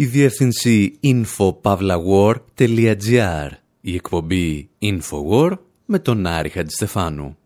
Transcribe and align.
η 0.00 0.06
διεύθυνση 0.06 0.98
infopavlawar.gr, 1.02 3.48
η 3.80 3.94
εκπομπή 3.94 4.68
Infowar 4.82 5.52
με 5.84 5.98
τον 5.98 6.26
Άρη 6.26 6.48
Χατζηστεφάνου. 6.48 7.36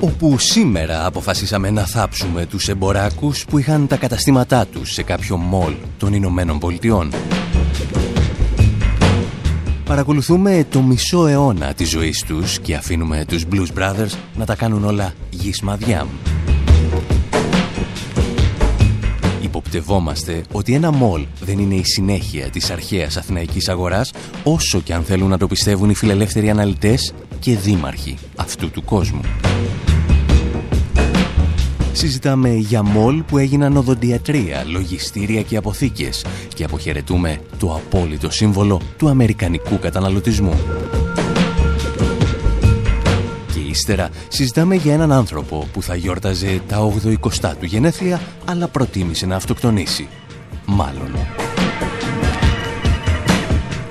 όπου 0.00 0.38
σήμερα 0.38 1.06
αποφασίσαμε 1.06 1.70
να 1.70 1.86
θάψουμε 1.86 2.46
τους 2.46 2.68
εμποράκους 2.68 3.44
που 3.44 3.58
είχαν 3.58 3.86
τα 3.86 3.96
καταστήματά 3.96 4.66
τους 4.66 4.92
σε 4.92 5.02
κάποιο 5.02 5.36
μόλ 5.36 5.74
των 5.98 6.12
Ηνωμένων 6.12 6.58
Πολιτειών. 6.58 7.10
Παρακολουθούμε 9.84 10.66
το 10.70 10.82
μισό 10.82 11.26
αιώνα 11.26 11.74
της 11.74 11.90
ζωής 11.90 12.24
τους 12.26 12.58
και 12.58 12.74
αφήνουμε 12.74 13.24
τους 13.28 13.44
Blues 13.52 13.78
Brothers 13.78 14.16
να 14.36 14.44
τα 14.44 14.54
κάνουν 14.54 14.84
όλα 14.84 15.12
γης 15.30 15.60
μαδιά. 15.60 16.06
Υποπτευόμαστε 19.42 20.42
ότι 20.52 20.74
ένα 20.74 20.90
μόλ 20.90 21.26
δεν 21.40 21.58
είναι 21.58 21.74
η 21.74 21.84
συνέχεια 21.84 22.50
της 22.50 22.70
αρχαίας 22.70 23.16
αθηναϊκής 23.16 23.68
αγοράς 23.68 24.12
όσο 24.44 24.80
και 24.80 24.94
αν 24.94 25.02
θέλουν 25.02 25.28
να 25.28 25.38
το 25.38 25.46
πιστεύουν 25.46 25.90
οι 25.90 25.94
φιλελεύθεροι 25.94 26.50
αναλυτές 26.50 27.14
και 27.38 27.56
δήμαρχοι 27.56 28.16
αυτού 28.36 28.70
του 28.70 28.84
κόσμου. 28.84 29.20
Συζητάμε 31.94 32.48
για 32.48 32.82
μόλ 32.82 33.22
που 33.22 33.38
έγιναν 33.38 33.76
οδοντιατρία, 33.76 34.64
λογιστήρια 34.66 35.42
και 35.42 35.56
αποθήκες 35.56 36.24
και 36.54 36.64
αποχαιρετούμε 36.64 37.40
το 37.58 37.74
απόλυτο 37.74 38.30
σύμβολο 38.30 38.80
του 38.96 39.08
αμερικανικού 39.08 39.78
καταναλωτισμού. 39.78 40.54
Και 43.54 43.60
ύστερα 43.60 44.08
συζητάμε 44.28 44.74
για 44.74 44.92
έναν 44.92 45.12
άνθρωπο 45.12 45.68
που 45.72 45.82
θα 45.82 45.94
γιόρταζε 45.94 46.60
τα 46.68 46.92
80 47.04 47.52
του 47.58 47.64
γενέθλια 47.66 48.20
αλλά 48.44 48.68
προτίμησε 48.68 49.26
να 49.26 49.36
αυτοκτονήσει. 49.36 50.08
Μάλλον. 50.66 51.33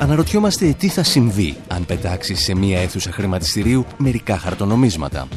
Αναρωτιόμαστε 0.03 0.75
τι 0.77 0.87
θα 0.87 1.03
συμβεί 1.03 1.57
αν 1.67 1.85
πετάξει 1.85 2.35
σε 2.35 2.55
μία 2.55 2.79
αίθουσα 2.79 3.11
χρηματιστηρίου 3.11 3.85
μερικά 3.97 4.37
χαρτονομίσματα. 4.37 5.27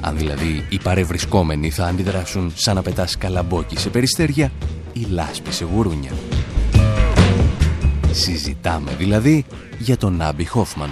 Αν 0.00 0.16
δηλαδή 0.16 0.66
οι 0.68 0.78
παρευρισκόμενοι 0.82 1.70
θα 1.70 1.86
αντιδράσουν 1.86 2.52
σαν 2.54 2.74
να 2.74 2.82
πετάς 2.82 3.16
καλαμπόκι 3.16 3.78
σε 3.78 3.88
περιστέρια 3.88 4.52
ή 4.92 5.06
λάσπη 5.10 5.52
σε 5.52 5.64
γουρούνια. 5.64 6.10
Συζητάμε 8.10 8.90
δηλαδή 8.98 9.44
για 9.78 9.96
τον 9.96 10.22
Άμπι 10.22 10.44
Χόφμαν. 10.44 10.90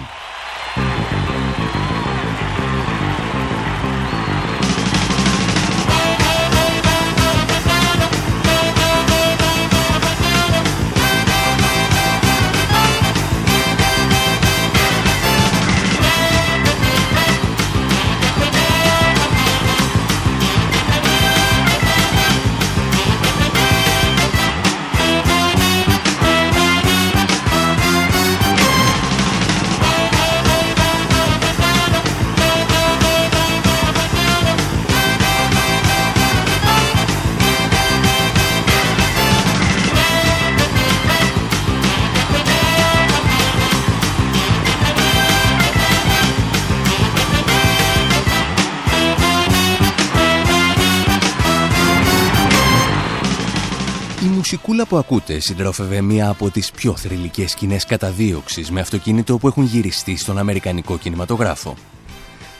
Που 54.90 54.96
ακούτε 54.96 55.38
συντρόφευε 55.38 56.00
μία 56.00 56.28
από 56.28 56.50
τις 56.50 56.70
πιο 56.70 56.96
θρηλυκές 56.96 57.50
σκηνές 57.50 57.84
καταδίωξης 57.84 58.70
με 58.70 58.80
αυτοκίνητο 58.80 59.38
που 59.38 59.46
έχουν 59.46 59.64
γυριστεί 59.64 60.16
στον 60.16 60.38
Αμερικανικό 60.38 60.98
κινηματογράφο. 60.98 61.74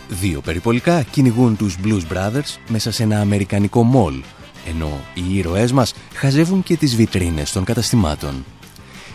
Δύο 0.09 0.41
περιπολικά 0.41 1.03
κυνηγούν 1.03 1.57
τους 1.57 1.77
Blues 1.85 2.03
Brothers 2.13 2.57
μέσα 2.69 2.93
σε 2.93 3.03
ένα 3.03 3.21
Αμερικανικό 3.21 3.83
μόλ, 3.83 4.23
ενώ 4.69 5.01
οι 5.15 5.37
ήρωές 5.37 5.73
μας 5.73 5.95
χαζεύουν 6.15 6.63
και 6.63 6.77
τις 6.77 6.97
βιτρίνες 6.97 7.53
των 7.53 7.65
καταστημάτων. 7.65 8.45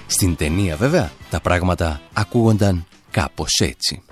Στην 0.07 0.35
ταινία 0.35 0.75
βέβαια 0.75 1.11
τα 1.29 1.39
πράγματα 1.39 2.01
ακούγονταν 2.13 2.85
κάπως 3.11 3.59
έτσι. 3.59 4.03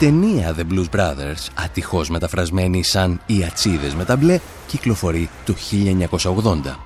Ταινία 0.00 0.54
The 0.58 0.72
Blues 0.72 0.96
Brothers, 0.96 1.48
ατυχώς 1.54 2.08
μεταφρασμένη 2.08 2.84
σαν 2.84 3.20
«Οι 3.26 3.44
ατσίδες 3.44 3.94
με 3.94 4.04
τα 4.04 4.16
μπλε», 4.16 4.40
κυκλοφορεί 4.66 5.30
το 5.44 5.54
1980. 5.54 6.78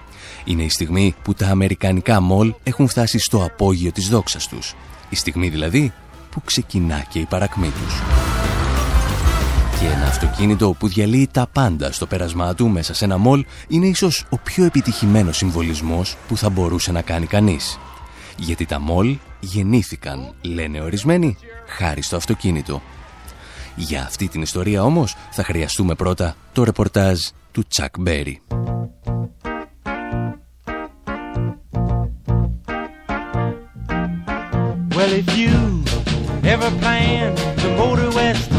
Είναι 0.44 0.62
η 0.62 0.68
στιγμή 0.68 1.14
που 1.22 1.34
τα 1.34 1.46
αμερικανικά 1.46 2.20
μολ 2.20 2.54
έχουν 2.62 2.88
φτάσει 2.88 3.18
στο 3.18 3.44
απόγειο 3.44 3.92
της 3.92 4.08
δόξας 4.08 4.48
τους. 4.48 4.74
Η 5.08 5.16
στιγμή 5.16 5.48
δηλαδή 5.48 5.92
που 6.30 6.42
ξεκινά 6.44 7.04
και 7.08 7.18
η 7.18 7.24
παρακμή 7.24 7.66
τους. 7.66 8.02
Και 9.80 9.86
ένα 9.86 10.06
αυτοκίνητο 10.06 10.74
που 10.78 10.88
διαλύει 10.88 11.28
τα 11.32 11.46
πάντα 11.52 11.92
στο 11.92 12.06
πέρασμά 12.06 12.54
του 12.54 12.68
μέσα 12.68 12.94
σε 12.94 13.04
ένα 13.04 13.18
μολ 13.18 13.44
είναι 13.68 13.86
ίσως 13.86 14.24
ο 14.28 14.38
πιο 14.38 14.64
επιτυχημένος 14.64 15.36
συμβολισμός 15.36 16.16
που 16.28 16.36
θα 16.36 16.50
μπορούσε 16.50 16.92
να 16.92 17.02
κάνει 17.02 17.26
κανείς. 17.26 17.78
Γιατί 18.38 18.66
τα 18.66 18.80
μολ 18.80 19.16
γεννήθηκαν, 19.40 20.34
λένε 20.40 20.80
ορισμένοι, 20.80 21.36
χάρη 21.66 22.02
στο 22.02 22.16
αυτοκίνητο 22.16 22.82
για 23.76 24.02
αυτή 24.02 24.28
την 24.28 24.42
ιστορία 24.42 24.84
όμως 24.84 25.16
θα 25.30 25.44
χρειαστούμε 25.44 25.94
πρώτα 25.94 26.36
το 26.52 26.64
ρεπορτάζ 26.64 27.18
του 27.52 27.64
Τσακ 27.68 27.94
Μπέρι. 27.98 28.40
Well, 34.96 35.12
if 35.22 35.28
you 35.36 35.54
ever 36.54 36.70
plan 36.82 37.34
to 37.60 37.66
motor 37.80 38.10
west, 38.18 38.50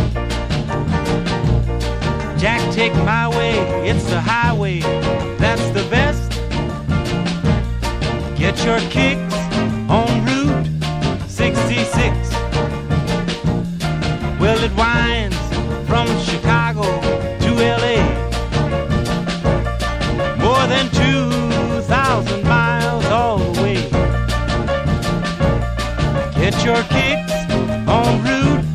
Jack, 2.42 2.62
take 2.80 2.94
my 3.14 3.26
way, 3.38 3.56
it's 3.90 4.06
the 4.14 4.22
highway, 4.34 4.78
that's 5.44 5.68
the 5.78 5.86
best. 5.96 6.30
Get 8.42 8.56
your 8.68 8.82
kicks 8.96 9.36
on 9.98 10.10
Route 10.28 10.68
66. 11.28 12.35
It 14.66 14.76
winds 14.76 15.38
from 15.88 16.08
Chicago 16.22 16.82
to 16.82 17.52
LA. 17.54 18.02
More 20.42 20.66
than 20.66 20.90
2,000 20.90 22.44
miles 22.44 23.06
all 23.06 23.38
the 23.38 23.62
way. 23.62 23.76
Get 26.34 26.56
your 26.66 26.82
kicks 26.96 27.36
on 27.88 28.24
Route 28.24 28.66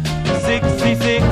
66. 0.43 1.25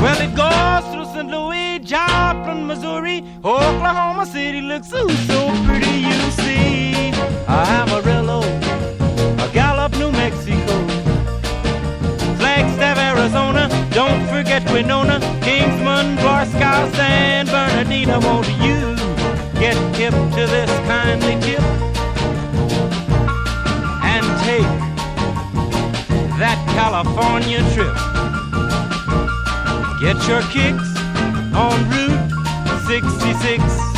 Well, 0.00 0.20
it 0.22 0.32
goes 0.36 0.84
through 0.94 1.06
St. 1.16 1.28
Louis, 1.28 1.80
Joplin, 1.80 2.68
Missouri, 2.68 3.24
Oklahoma 3.44 4.26
City 4.26 4.60
looks 4.60 4.88
so, 4.90 5.08
so 5.08 5.50
pretty, 5.64 5.91
Don't 14.52 14.70
Winona, 14.74 15.18
Kingsman, 15.40 16.16
Barstow, 16.16 16.92
San 16.92 17.46
Bernardino. 17.46 18.20
Won't 18.20 18.46
you 18.60 18.94
get 19.58 19.74
hip 19.96 20.12
to 20.12 20.46
this 20.46 20.70
kindly 20.86 21.40
tip 21.40 21.62
and 24.04 24.26
take 24.44 24.68
that 26.38 26.62
California 26.76 27.60
trip? 27.72 27.96
Get 30.02 30.18
your 30.28 30.42
kicks 30.52 30.98
on 31.54 31.88
Route 31.88 32.86
66. 32.86 33.91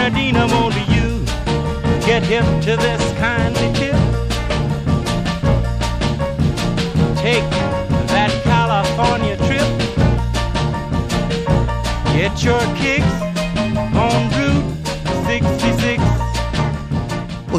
been 0.00 0.14
a 0.14 0.32
dynamo 0.32 0.70
to 0.70 0.80
you. 0.92 1.24
Get 2.06 2.22
hip 2.22 2.44
to 2.62 2.76
this 2.76 3.18
kind. 3.18 3.39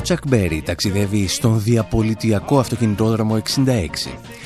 Ο 0.01 0.03
Τσακ 0.03 0.27
Μπέρι 0.27 0.61
ταξιδεύει 0.61 1.27
στον 1.27 1.63
διαπολιτιακό 1.63 2.59
αυτοκινητόδρομο 2.59 3.41
66. 3.65 3.87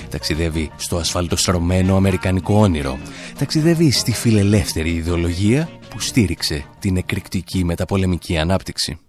Ταξιδεύει 0.09 0.71
στο 0.75 0.97
ασφαλτοστρωμένο 0.97 1.95
αμερικανικό 1.95 2.59
όνειρο. 2.59 2.97
Ταξιδεύει 3.37 3.91
στη 3.91 4.11
φιλελεύθερη 4.11 4.89
ιδεολογία 4.89 5.69
που 5.89 5.99
στήριξε 5.99 6.65
την 6.79 6.97
εκρηκτική 6.97 7.63
μεταπολεμική 7.63 8.37
ανάπτυξη. 8.37 8.99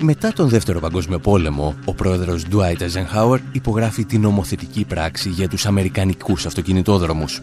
Μετά 0.00 0.32
τον 0.32 0.48
Δεύτερο 0.48 0.80
Παγκόσμιο 0.80 1.18
Πόλεμο, 1.18 1.74
ο 1.84 1.94
πρόεδρος 1.94 2.44
Dwight 2.52 2.78
Eisenhower 2.78 3.38
υπογράφει 3.52 4.04
την 4.04 4.20
νομοθετική 4.20 4.84
πράξη 4.84 5.28
για 5.28 5.48
τους 5.48 5.66
Αμερικανικούς 5.66 6.46
αυτοκινητόδρομους. 6.46 7.42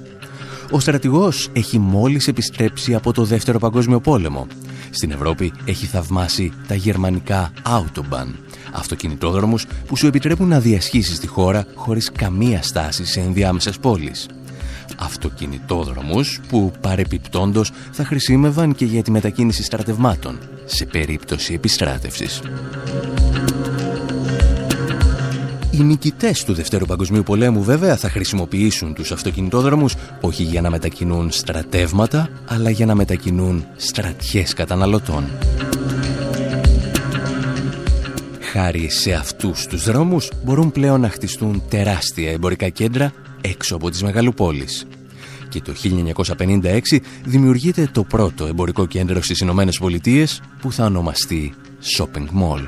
Ο 0.72 0.80
στρατηγός 0.80 1.50
έχει 1.54 1.80
μόλις 1.80 2.28
επιστρέψει 2.28 2.96
από 2.96 3.14
το 3.14 3.24
Δεύτερο 3.24 3.60
Παγκόσμιο 3.60 4.00
Πόλεμο. 4.00 4.48
Στην 4.90 5.12
Ευρώπη 5.12 5.54
έχει 5.66 5.86
θαυμάσει 5.86 6.52
τα 6.68 6.76
γερμανικά 6.76 7.52
Autobahn, 7.64 8.28
αυτοκινητόδρομους 8.72 9.66
που 9.88 9.96
σου 9.96 10.08
επιτρέπουν 10.08 10.48
να 10.48 10.60
διασχίσεις 10.60 11.20
τη 11.20 11.28
χώρα 11.28 11.66
χωρίς 11.76 12.12
καμία 12.12 12.62
στάση 12.62 13.06
σε 13.06 13.20
ενδιάμεσες 13.20 13.78
πόλεις. 13.78 14.28
Αυτοκινητόδρομους 14.98 16.40
που 16.50 16.72
παρεπιπτόντος 16.82 17.72
θα 17.92 18.06
χρησιμεύαν 18.06 18.76
και 18.76 18.86
για 18.86 19.04
τη 19.04 19.12
μετακίνηση 19.12 19.64
στρατευμάτων 19.64 20.40
σε 20.66 20.86
περίπτωση 20.86 21.54
επιστράτευσης. 21.54 22.42
Οι 25.78 25.84
νικητές 25.84 26.44
του 26.44 26.54
Δευτέρου 26.54 26.86
Παγκοσμίου 26.86 27.24
Πολέμου 27.24 27.64
βέβαια 27.64 27.98
θα 27.98 28.10
χρησιμοποιήσουν 28.10 28.94
τους 28.94 29.12
αυτοκινητόδρομους 29.12 29.96
όχι 30.22 30.44
για 30.44 30.62
να 30.62 30.70
μετακινούν 30.70 31.32
στρατεύματα, 31.32 32.30
αλλά 32.46 32.70
για 32.70 32.86
να 32.86 32.96
μετακινούν 32.96 33.66
στρατιές 33.76 34.54
καταναλωτών. 34.54 35.24
Χάρη 38.40 38.90
σε 38.90 39.14
αυτούς 39.14 39.66
τους 39.66 39.84
δρόμους 39.84 40.32
μπορούν 40.44 40.72
πλέον 40.72 41.02
να 41.02 41.10
χτιστούν 41.10 41.64
τεράστια 41.70 42.32
εμπορικά 42.32 42.70
κέντρα 42.70 43.12
έξω 43.42 43.76
από 43.76 43.90
τις 43.90 44.04
μεγαλοπόλεις. 44.04 44.88
Και 45.50 45.62
το 45.62 45.74
1956 45.74 47.00
δημιουργείται 47.26 47.90
το 47.92 48.04
πρώτο 48.04 48.46
εμπορικό 48.46 48.86
κέντρο 48.86 49.22
στις 49.22 49.40
Ηνωμένες 49.40 49.78
Πολιτείες 49.78 50.42
που 50.62 50.72
θα 50.72 50.86
ονομαστεί 50.86 51.54
Shopping 51.98 52.28
Mall. 52.42 52.64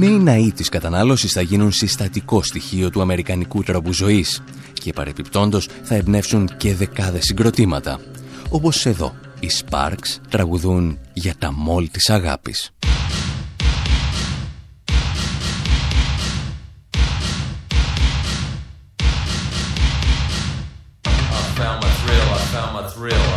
Οι 0.00 0.02
νέοι 0.02 0.18
ναοί 0.18 0.52
της 0.52 0.68
κατανάλωσης 0.68 1.32
θα 1.32 1.40
γίνουν 1.40 1.72
συστατικό 1.72 2.42
στοιχείο 2.42 2.90
του 2.90 3.00
αμερικανικού 3.00 3.62
τρόπου 3.62 3.92
ζωής 3.92 4.42
και 4.72 4.92
παρεπιπτόντος 4.92 5.68
θα 5.82 5.94
εμπνεύσουν 5.94 6.50
και 6.56 6.74
δεκάδες 6.74 7.24
συγκροτήματα. 7.24 8.00
Όπως 8.50 8.86
εδώ, 8.86 9.14
οι 9.40 9.48
Sparks 9.60 10.18
τραγουδούν 10.28 10.98
για 11.12 11.34
τα 11.38 11.52
μόλ 11.52 11.90
της 11.90 12.10
αγάπης. 12.10 12.70
call 23.10 23.29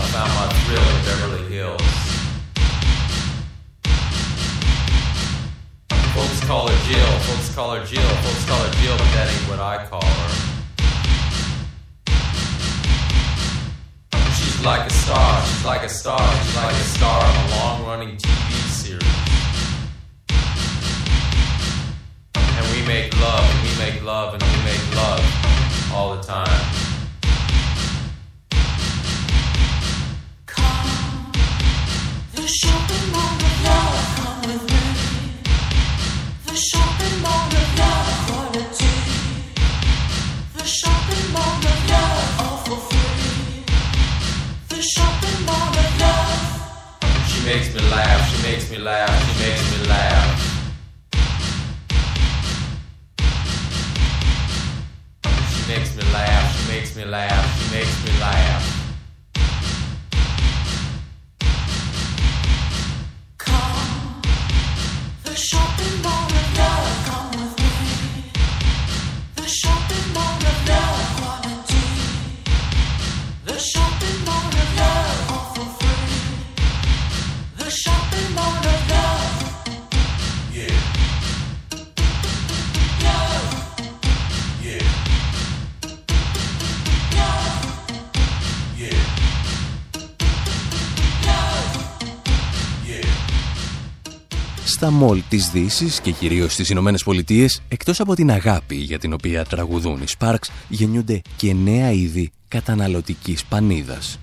Στα 94.84 94.92
μόλ 94.92 95.22
της 95.30 95.50
δύσης 95.50 96.00
και 96.00 96.12
κυρίως 96.12 96.54
στις 96.54 96.70
Ηνωμένες 96.70 97.04
Πολιτείες, 97.04 97.62
εκτός 97.68 98.00
από 98.00 98.16
την 98.16 98.32
αγάπη 98.32 98.76
για 98.76 99.00
την 99.00 99.14
οποία 99.14 99.46
τραγουδούν 99.46 100.02
οι 100.02 100.06
Sparks, 100.18 100.48
γεννιούνται 100.68 101.22
και 101.36 101.54
νέα 101.54 101.92
είδη 101.92 102.32
καταναλωτικής 102.48 103.44
πανίδας. 103.46 104.20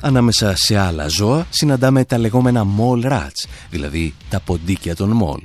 Ανάμεσα 0.00 0.56
σε 0.56 0.78
άλλα 0.78 1.08
ζώα 1.08 1.46
συναντάμε 1.50 2.04
τα 2.04 2.18
λεγόμενα 2.18 2.66
mall 2.78 3.04
rats, 3.04 3.48
δηλαδή 3.70 4.14
τα 4.28 4.40
ποντίκια 4.40 4.96
των 4.96 5.20
mall. 5.22 5.42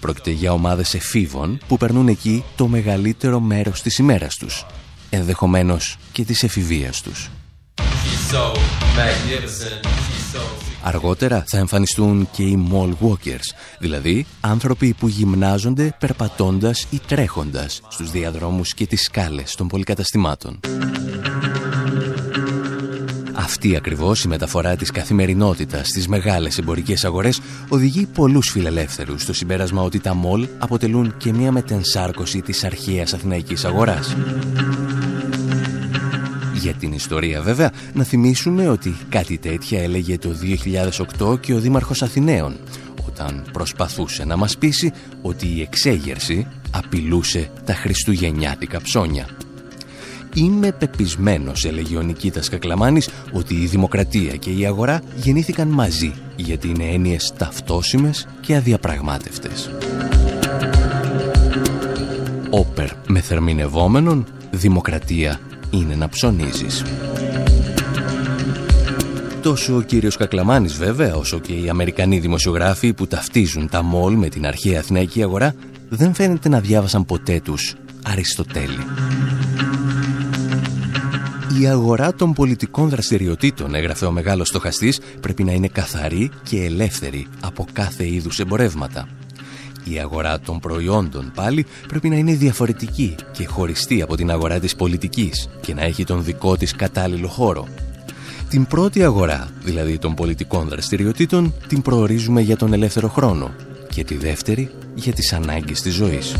Πρόκειται 0.00 0.30
για 0.30 0.52
ομάδες 0.52 0.94
εφήβων 0.94 1.58
που 1.68 1.76
περνούν 1.76 2.08
εκεί 2.08 2.44
το 2.56 2.66
μεγαλύτερο 2.68 3.40
μέρος 3.40 3.82
της 3.82 3.98
ημέρας 3.98 4.36
τους, 4.36 4.66
ενδεχομένως 5.10 5.96
και 6.12 6.24
της 6.24 6.42
εφηβείας 6.42 7.00
τους. 7.00 7.30
She's 7.76 8.34
so 8.34 8.44
magnificent. 8.96 10.05
She's 10.36 10.60
so. 10.60 10.66
Αργότερα 10.86 11.44
θα 11.46 11.58
εμφανιστούν 11.58 12.28
και 12.32 12.42
οι 12.42 12.68
mall 12.72 13.06
walkers, 13.06 13.54
δηλαδή 13.78 14.26
άνθρωποι 14.40 14.94
που 14.98 15.08
γυμνάζονται 15.08 15.96
περπατώντας 15.98 16.86
ή 16.90 17.00
τρέχοντας 17.06 17.80
στους 17.88 18.10
διαδρόμους 18.10 18.74
και 18.74 18.86
τις 18.86 19.02
σκάλες 19.02 19.54
των 19.54 19.68
πολυκαταστημάτων. 19.68 20.60
Αυτή 23.32 23.76
ακριβώς 23.76 24.24
η 24.24 24.28
μεταφορά 24.28 24.76
της 24.76 24.90
καθημερινότητας 24.90 25.86
στις 25.86 26.08
μεγάλες 26.08 26.58
εμπορικές 26.58 27.04
αγορές 27.04 27.40
οδηγεί 27.68 28.06
πολλούς 28.06 28.50
φιλελεύθερους 28.50 29.22
στο 29.22 29.32
συμπέρασμα 29.32 29.82
ότι 29.82 30.00
τα 30.00 30.14
μολ 30.14 30.48
αποτελούν 30.58 31.16
και 31.16 31.32
μια 31.32 31.52
μετενσάρκωση 31.52 32.40
της 32.40 32.64
αρχαίας 32.64 33.14
αθηναϊκής 33.14 33.64
αγοράς. 33.64 34.16
Για 36.60 36.74
την 36.74 36.92
ιστορία 36.92 37.42
βέβαια, 37.42 37.72
να 37.92 38.04
θυμίσουμε 38.04 38.68
ότι 38.68 38.96
κάτι 39.08 39.38
τέτοια 39.38 39.82
έλεγε 39.82 40.18
το 40.18 40.36
2008 41.20 41.40
και 41.40 41.54
ο 41.54 41.58
Δήμαρχος 41.58 42.02
Αθηναίων, 42.02 42.56
όταν 43.06 43.44
προσπαθούσε 43.52 44.24
να 44.24 44.36
μας 44.36 44.56
πείσει 44.58 44.92
ότι 45.22 45.46
η 45.46 45.60
εξέγερση 45.60 46.46
απειλούσε 46.70 47.50
τα 47.64 47.74
χριστουγεννιάτικα 47.74 48.80
ψώνια. 48.80 49.28
Είμαι 50.34 50.72
πεπισμένος, 50.72 51.64
έλεγε 51.64 51.96
ο 51.96 52.02
Νικήτας 52.02 52.48
Κακλαμάνης, 52.48 53.08
ότι 53.32 53.54
η 53.54 53.66
δημοκρατία 53.66 54.36
και 54.36 54.50
η 54.50 54.66
αγορά 54.66 55.02
γεννήθηκαν 55.16 55.68
μαζί, 55.68 56.12
γιατί 56.36 56.68
είναι 56.68 56.84
έννοιες 56.84 57.32
ταυτόσιμες 57.36 58.26
και 58.40 58.56
αδιαπραγμάτευτες. 58.56 59.70
Όπερ 62.50 62.88
με 63.06 63.20
θερμινευόμενον, 63.20 64.26
δημοκρατία 64.50 65.40
είναι 65.76 65.94
να 65.94 66.08
ψωνίζεις. 66.08 66.82
Τόσο 69.42 69.76
ο 69.76 69.80
κύριος 69.80 70.16
Κακλαμάνης 70.16 70.76
βέβαια, 70.76 71.14
όσο 71.14 71.38
και 71.38 71.52
οι 71.52 71.68
Αμερικανοί 71.68 72.18
δημοσιογράφοι 72.18 72.92
που 72.92 73.06
ταυτίζουν 73.06 73.68
τα 73.68 73.82
μόλ 73.82 74.14
με 74.14 74.28
την 74.28 74.46
αρχαία 74.46 74.78
αθηναϊκή 74.78 75.22
αγορά, 75.22 75.54
δεν 75.88 76.14
φαίνεται 76.14 76.48
να 76.48 76.60
διάβασαν 76.60 77.04
ποτέ 77.04 77.40
τους 77.40 77.74
Αριστοτέλη. 78.02 78.78
Η 81.60 81.66
αγορά 81.66 82.14
των 82.14 82.32
πολιτικών 82.32 82.88
δραστηριοτήτων, 82.88 83.74
έγραφε 83.74 84.06
ο 84.06 84.10
μεγάλος 84.10 84.48
στοχαστής, 84.48 85.00
πρέπει 85.20 85.44
να 85.44 85.52
είναι 85.52 85.68
καθαρή 85.68 86.30
και 86.42 86.64
ελεύθερη 86.64 87.26
από 87.40 87.66
κάθε 87.72 88.06
είδους 88.06 88.40
εμπορεύματα. 88.40 89.08
Η 89.90 89.98
αγορά 89.98 90.40
των 90.40 90.60
προϊόντων 90.60 91.32
πάλι 91.34 91.66
πρέπει 91.88 92.08
να 92.08 92.16
είναι 92.16 92.32
διαφορετική 92.32 93.14
και 93.32 93.46
χωριστή 93.46 94.02
από 94.02 94.16
την 94.16 94.30
αγορά 94.30 94.58
της 94.58 94.76
πολιτικής 94.76 95.48
και 95.60 95.74
να 95.74 95.82
έχει 95.82 96.04
τον 96.04 96.24
δικό 96.24 96.56
της 96.56 96.74
κατάλληλο 96.76 97.28
χώρο. 97.28 97.68
Την 98.48 98.66
πρώτη 98.66 99.04
αγορά, 99.04 99.48
δηλαδή 99.62 99.98
των 99.98 100.14
πολιτικών 100.14 100.68
δραστηριοτήτων, 100.68 101.54
την 101.68 101.82
προορίζουμε 101.82 102.40
για 102.40 102.56
τον 102.56 102.72
ελεύθερο 102.72 103.08
χρόνο 103.08 103.50
και 103.94 104.04
τη 104.04 104.16
δεύτερη 104.16 104.70
για 104.94 105.12
τις 105.12 105.32
ανάγκες 105.32 105.80
της 105.80 105.94
ζωής. 105.94 106.36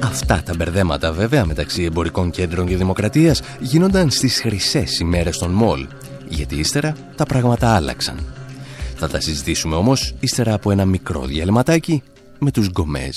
Αυτά 0.00 0.42
τα 0.44 0.54
μπερδέματα 0.56 1.12
βέβαια 1.12 1.44
μεταξύ 1.44 1.82
εμπορικών 1.82 2.30
κέντρων 2.30 2.66
και 2.66 2.76
δημοκρατίας 2.76 3.42
γίνονταν 3.60 4.10
στις 4.10 4.40
χρυσές 4.40 4.98
ημέρες 4.98 5.38
των 5.38 5.50
μόλ, 5.50 5.86
γιατί 6.28 6.54
ύστερα 6.54 6.96
τα 7.16 7.24
πράγματα 7.24 7.74
άλλαξαν. 7.74 8.35
Θα 8.98 9.08
τα 9.08 9.20
συζητήσουμε 9.20 9.74
όμως 9.74 10.14
ύστερα 10.20 10.54
από 10.54 10.70
ένα 10.70 10.84
μικρό 10.84 11.24
διαλυματάκι 11.24 12.02
με 12.38 12.50
τους 12.50 12.68
γκομέζ. 12.70 13.16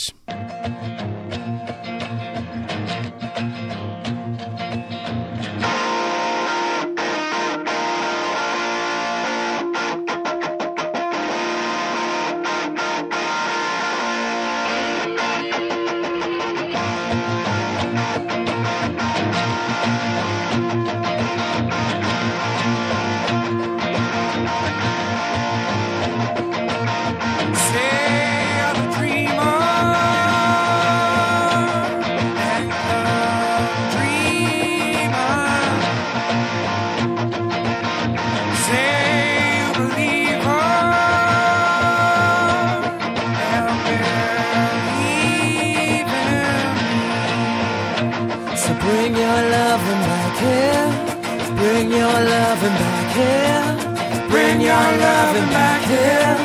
Your 54.70 54.90
loving 55.04 55.50
back 55.50 55.82
here. 55.94 56.36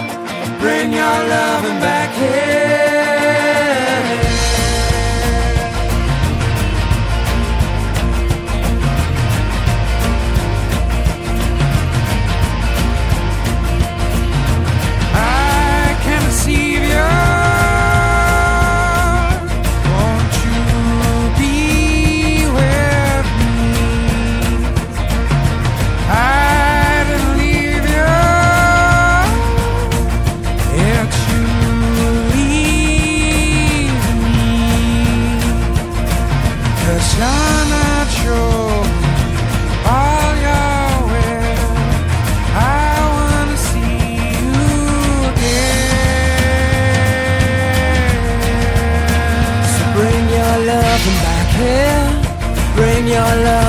Bring 0.58 0.92
your 0.92 1.18
loving 1.34 1.78
back 1.80 2.10
here. 2.14 2.43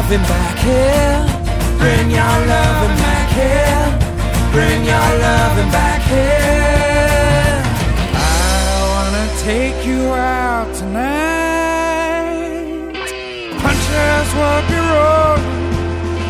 Loving 0.05 0.27
back 0.27 0.57
here. 0.59 1.25
Bring 1.79 2.11
your 2.11 2.37
loving 2.53 2.97
back 3.01 3.29
here. 3.39 3.85
Bring 4.51 4.85
your 4.85 5.09
loving 5.25 5.71
back 5.71 6.01
here. 6.03 7.63
I 8.13 8.77
wanna 8.93 9.25
take 9.41 9.83
you 9.83 10.13
out 10.13 10.69
tonight. 10.75 12.05
Punches 13.61 14.29
will 14.37 14.63
be 14.69 14.79
rolling, 14.93 15.73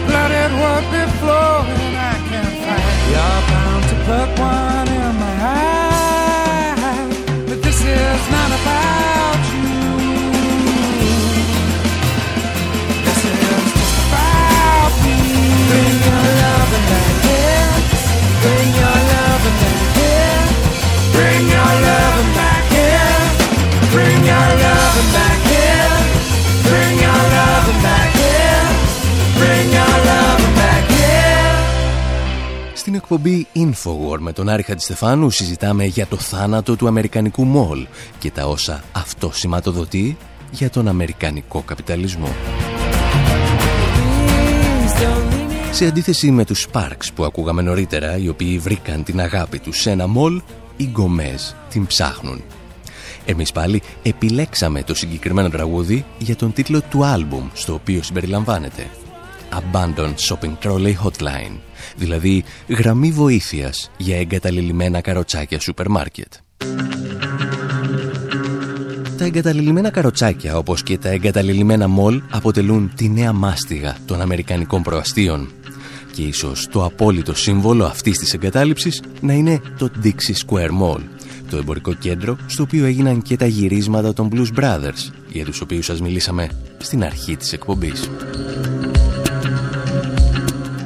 blooded 0.08 0.52
will 0.62 0.84
be 0.94 1.04
flowing. 1.20 1.96
I 2.00 2.16
can 2.30 2.48
find 2.64 3.00
you're 3.12 3.42
bound 3.50 3.84
to 3.90 3.96
put 4.08 4.30
one 4.40 4.85
εκπομπή 33.10 33.48
Infowar 33.56 34.18
με 34.20 34.34
τον 34.34 34.50
Άρη 34.50 34.64
Χατζηστεφάνου 34.64 35.30
συζητάμε 35.30 35.86
για 35.86 36.08
το 36.08 36.18
θάνατο 36.18 36.76
του 36.76 36.88
Αμερικανικού 36.88 37.44
μόλ 37.44 37.88
και 38.20 38.32
τα 38.32 38.48
όσα 38.48 38.84
αυτό 38.92 39.32
σηματοδοτεί 39.34 40.18
για 40.52 40.70
τον 40.70 40.88
Αμερικανικό 40.88 41.62
καπιταλισμό. 41.62 42.36
Σε 45.72 45.86
αντίθεση 45.86 46.32
με 46.32 46.46
τους 46.46 46.68
Sparks 46.72 47.08
που 47.16 47.26
ακούγαμε 47.26 47.62
νωρίτερα, 47.62 48.18
οι 48.18 48.30
οποίοι 48.30 48.58
βρήκαν 48.58 49.04
την 49.04 49.20
αγάπη 49.20 49.60
τους 49.60 49.80
σε 49.80 49.92
ένα 49.92 50.08
μόλ, 50.08 50.42
οι 50.78 50.86
γκομέζ 50.86 51.42
την 51.70 51.86
ψάχνουν. 51.86 52.44
Εμείς 53.26 53.52
πάλι 53.52 53.82
επιλέξαμε 54.04 54.84
το 54.84 54.96
συγκεκριμένο 54.96 55.50
τραγούδι 55.50 56.06
για 56.18 56.36
τον 56.36 56.54
τίτλο 56.54 56.82
του 56.82 57.06
άλμπουμ 57.06 57.48
στο 57.54 57.74
οποίο 57.74 58.04
συμπεριλαμβάνεται. 58.04 58.88
Abandoned 59.56 60.16
Shopping 60.30 60.58
Trolley 60.64 60.94
Hotline, 61.04 61.58
δηλαδή 61.96 62.44
γραμμή 62.68 63.12
βοήθειας 63.12 63.92
για 63.98 64.18
εγκαταλελειμμένα 64.18 65.02
καροτσάκια 65.02 65.60
σούπερ 65.60 65.90
μάρκετ. 65.90 66.34
Τα 69.18 69.26
εγκαταλελειμμένα 69.26 69.90
καροτσάκια, 69.90 70.58
όπως 70.58 70.84
και 70.84 70.98
τα 70.98 71.10
εγκαταλελειμμένα 71.10 71.88
μολ, 71.88 72.22
αποτελούν 72.32 72.92
τη 72.96 73.10
νέα 73.10 73.34
μάστιγα 73.34 73.98
των 74.06 74.22
Αμερικανικών 74.22 74.82
προαστίων. 74.82 75.52
Και 76.14 76.22
ίσως 76.22 76.68
το 76.72 76.86
απόλυτο 76.86 77.36
σύμβολο 77.36 77.86
αυτής 77.86 78.18
της 78.18 78.34
εγκατάλειψης 78.34 79.02
να 79.22 79.34
είναι 79.34 79.62
το 79.78 79.90
Dixie 80.04 80.46
Square 80.46 80.82
Mall, 80.82 81.02
το 81.50 81.58
εμπορικό 81.58 81.94
κέντρο 81.94 82.38
στο 82.46 82.64
οποίο 82.64 82.86
έγιναν 82.86 83.22
και 83.22 83.38
τα 83.38 83.46
γυρίσματα 83.46 84.14
των 84.14 84.30
Blues 84.34 84.60
Brothers, 84.60 85.12
για 85.30 85.46
τους 85.46 85.62
οποίους 85.62 85.86
σας 85.86 86.02
μιλήσαμε 86.02 86.50
στην 86.78 87.04
αρχή 87.04 87.36
της 87.36 87.54
εκπομπής. 87.54 88.10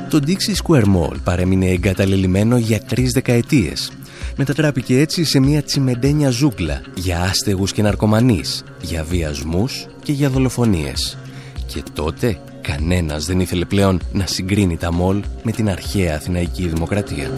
Το 0.09 0.19
Dixie 0.27 0.65
Square 0.65 0.83
Mall 0.83 1.15
παρέμεινε 1.23 1.65
εγκαταλελειμμένο 1.65 2.57
για 2.57 2.79
τρεις 2.79 3.11
δεκαετίες 3.11 3.91
μετατράπηκε 4.35 4.99
έτσι 4.99 5.23
σε 5.23 5.39
μια 5.39 5.63
τσιμεντένια 5.63 6.29
ζούγκλα 6.29 6.81
για 6.95 7.21
άστεγους 7.21 7.71
και 7.71 7.81
ναρκωμανείς, 7.81 8.63
για 8.81 9.03
βιασμούς 9.03 9.87
και 10.03 10.11
για 10.11 10.29
δολοφονίες. 10.29 11.17
Και 11.65 11.83
τότε 11.93 12.39
κανένας 12.61 13.25
δεν 13.25 13.39
ήθελε 13.39 13.65
πλέον 13.65 14.01
να 14.11 14.25
συγκρίνει 14.25 14.77
τα 14.77 14.93
μόλ 14.93 15.23
με 15.43 15.51
την 15.51 15.69
αρχαία 15.69 16.15
Αθηναϊκή 16.15 16.67
Δημοκρατία. 16.67 17.29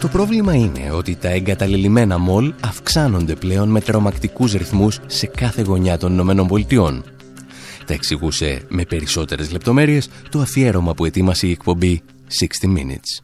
Το 0.00 0.08
πρόβλημα 0.08 0.54
είναι 0.54 0.90
ότι 0.92 1.16
τα 1.16 1.28
εγκαταλελειμμένα 1.28 2.18
μόλ 2.18 2.52
αυξάνονται 2.60 3.34
πλέον 3.34 3.68
με 3.68 3.80
τρομακτικούς 3.80 4.52
ρυθμούς 4.52 4.98
σε 5.06 5.26
κάθε 5.26 5.62
γωνιά 5.62 5.98
των 5.98 6.12
Ηνωμένων 6.12 6.46
Πολιτειών. 6.46 7.04
Τα 7.88 7.94
εξηγούσε 7.94 8.62
με 8.68 8.84
περισσότερες 8.84 9.50
λεπτομέρειες 9.52 10.08
το 10.30 10.38
αφιέρωμα 10.38 10.94
που 10.94 11.04
ετοίμασε 11.04 11.46
η 11.46 11.50
εκπομπή 11.50 12.02
60 12.62 12.66
Minutes. 12.66 13.22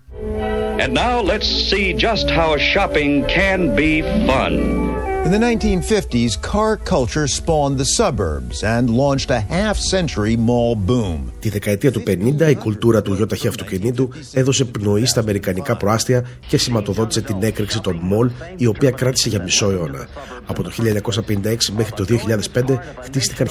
And 0.82 0.92
now 0.94 1.20
let's 1.32 1.48
see 1.70 1.92
just 1.92 2.26
how 2.30 2.56
shopping 2.72 3.12
can 3.26 3.74
be 3.76 4.02
fun. 4.26 5.03
In 5.26 5.30
the 5.30 5.38
1950s, 5.38 6.32
car 6.52 6.76
culture 6.76 7.26
spawned 7.26 7.78
the 7.78 7.88
suburbs 7.98 8.62
and 8.62 8.84
launched 9.02 9.30
a 9.30 9.40
half 9.40 9.76
century 9.78 10.36
mall 10.36 10.74
boom. 10.86 11.32
Τη 11.40 11.48
δεκαετία 11.48 11.92
του 11.92 12.02
50 12.06 12.50
η 12.50 12.54
κουλτούρα 12.54 13.02
του 13.02 13.14
γιοταχή 13.14 13.48
αυτοκινήτου 13.48 14.08
έδωσε 14.32 14.64
πνοή 14.64 15.06
στα 15.06 15.20
αμερικανικά 15.20 15.76
προάστια 15.76 16.24
και 16.48 16.58
σηματοδότησε 16.58 17.20
την 17.20 17.36
έκρηξη 17.40 17.80
των 17.80 17.98
μολ 18.02 18.30
η 18.56 18.66
οποία 18.66 18.90
κράτησε 18.90 19.28
για 19.28 19.42
μισό 19.42 19.70
αιώνα. 19.70 20.06
Από 20.46 20.62
το 20.62 20.70
1956 20.78 21.56
μέχρι 21.76 21.92
το 21.92 22.06
2005 22.54 22.78
χτίστηκαν 23.02 23.46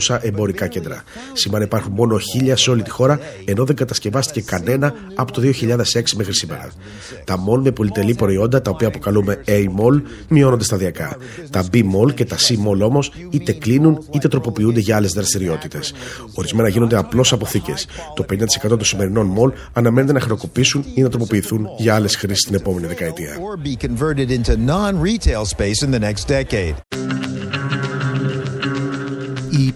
1500 0.00 0.18
εμπορικά 0.20 0.66
κέντρα. 0.66 1.02
Σήμερα 1.32 1.64
υπάρχουν 1.64 1.92
μόνο 1.92 2.16
1000 2.44 2.52
σε 2.54 2.70
όλη 2.70 2.82
τη 2.82 2.90
χώρα 2.90 3.20
ενώ 3.44 3.64
δεν 3.64 3.76
κατασκευάστηκε 3.76 4.40
κανένα 4.40 4.94
από 5.14 5.32
το 5.32 5.42
2006 5.42 6.02
μέχρι 6.16 6.34
σήμερα. 6.34 6.70
Τα 7.24 7.38
μολ 7.38 7.60
με 7.60 7.70
πολυτελή 7.70 8.14
προϊόντα 8.14 8.62
τα 8.62 8.70
οποία 8.70 8.88
αποκαλούμε 8.88 9.42
A-mall 9.46 10.02
μειώνονται 10.28 10.64
σταδιακά. 10.64 10.97
Τα 11.50 11.64
B-mall 11.72 12.14
και 12.14 12.24
τα 12.24 12.36
C-mall 12.36 12.80
όμως 12.80 13.12
είτε 13.30 13.52
κλείνουν 13.52 14.04
είτε 14.10 14.28
τροποποιούνται 14.28 14.80
για 14.80 14.96
άλλες 14.96 15.12
δραστηριότητες. 15.12 15.94
Ορισμένα 16.34 16.68
γίνονται 16.68 16.96
απλώς 16.96 17.32
αποθήκες. 17.32 17.86
Το 18.14 18.24
50% 18.30 18.68
των 18.68 18.84
σημερινών 18.84 19.34
mall 19.38 19.52
αναμένεται 19.72 20.12
να 20.12 20.20
χρεοκοπήσουν 20.20 20.84
ή 20.94 21.02
να 21.02 21.08
τροποποιηθούν 21.08 21.66
για 21.78 21.94
άλλες 21.94 22.16
χρήσεις 22.16 22.44
την 22.44 22.54
επόμενη 22.54 22.86
δεκαετία. 22.86 23.36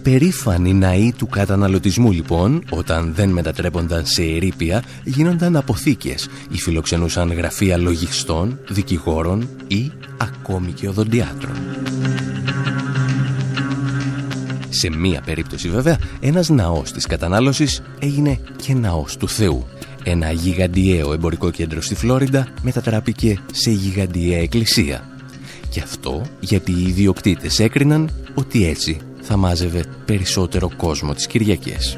Υπερήφανοι 0.05 0.73
ναοί 0.73 1.13
του 1.17 1.27
καταναλωτισμού 1.27 2.11
λοιπόν, 2.11 2.63
όταν 2.69 3.13
δεν 3.15 3.29
μετατρέπονταν 3.29 4.05
σε 4.05 4.23
ερήπια, 4.23 4.83
γίνονταν 5.03 5.55
αποθήκες 5.55 6.29
ή 6.49 6.57
φιλοξενούσαν 6.57 7.33
γραφεία 7.33 7.77
λογιστών, 7.77 8.59
δικηγόρων 8.69 9.49
ή 9.67 9.91
ακόμη 10.17 10.71
και 10.71 10.87
οδοντιάτρων. 10.87 11.55
Σε 14.69 14.89
μία 14.89 15.21
περίπτωση 15.25 15.69
βέβαια, 15.69 15.97
ένας 16.19 16.49
ναός 16.49 16.91
της 16.91 17.05
κατανάλωσης 17.05 17.81
έγινε 17.99 18.39
και 18.55 18.73
ναός 18.73 19.17
του 19.17 19.29
Θεού. 19.29 19.65
Ένα 20.03 20.31
γιγαντιαίο 20.31 21.13
εμπορικό 21.13 21.51
κέντρο 21.51 21.81
στη 21.81 21.95
Φλόριντα 21.95 22.47
μετατράπηκε 22.61 23.39
σε 23.51 23.71
γιγαντιαία 23.71 24.39
εκκλησία. 24.39 25.07
Και 25.69 25.81
αυτό 25.81 26.21
γιατί 26.39 26.71
οι 26.71 26.83
ιδιοκτήτες 26.87 27.59
έκριναν 27.59 28.09
ότι 28.35 28.67
έτσι 28.67 28.97
θα 29.23 29.37
μάζευε 29.37 29.83
περισσότερο 30.05 30.69
κόσμο 30.77 31.13
τις 31.13 31.27
Κυριακές. 31.27 31.97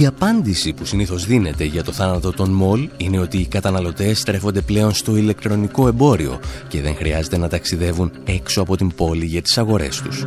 Η 0.00 0.06
απάντηση 0.06 0.72
που 0.72 0.84
συνήθως 0.84 1.26
δίνεται 1.26 1.64
για 1.64 1.84
το 1.84 1.92
θάνατο 1.92 2.32
των 2.32 2.50
μολ 2.50 2.88
είναι 2.96 3.18
ότι 3.18 3.38
οι 3.38 3.46
καταναλωτές 3.46 4.18
στρέφονται 4.18 4.60
πλέον 4.60 4.94
στο 4.94 5.16
ηλεκτρονικό 5.16 5.88
εμπόριο 5.88 6.40
και 6.68 6.80
δεν 6.80 6.94
χρειάζεται 6.94 7.36
να 7.38 7.48
ταξιδεύουν 7.48 8.12
έξω 8.24 8.60
από 8.60 8.76
την 8.76 8.94
πόλη 8.94 9.24
για 9.24 9.42
τις 9.42 9.58
αγορές 9.58 10.00
τους. 10.00 10.24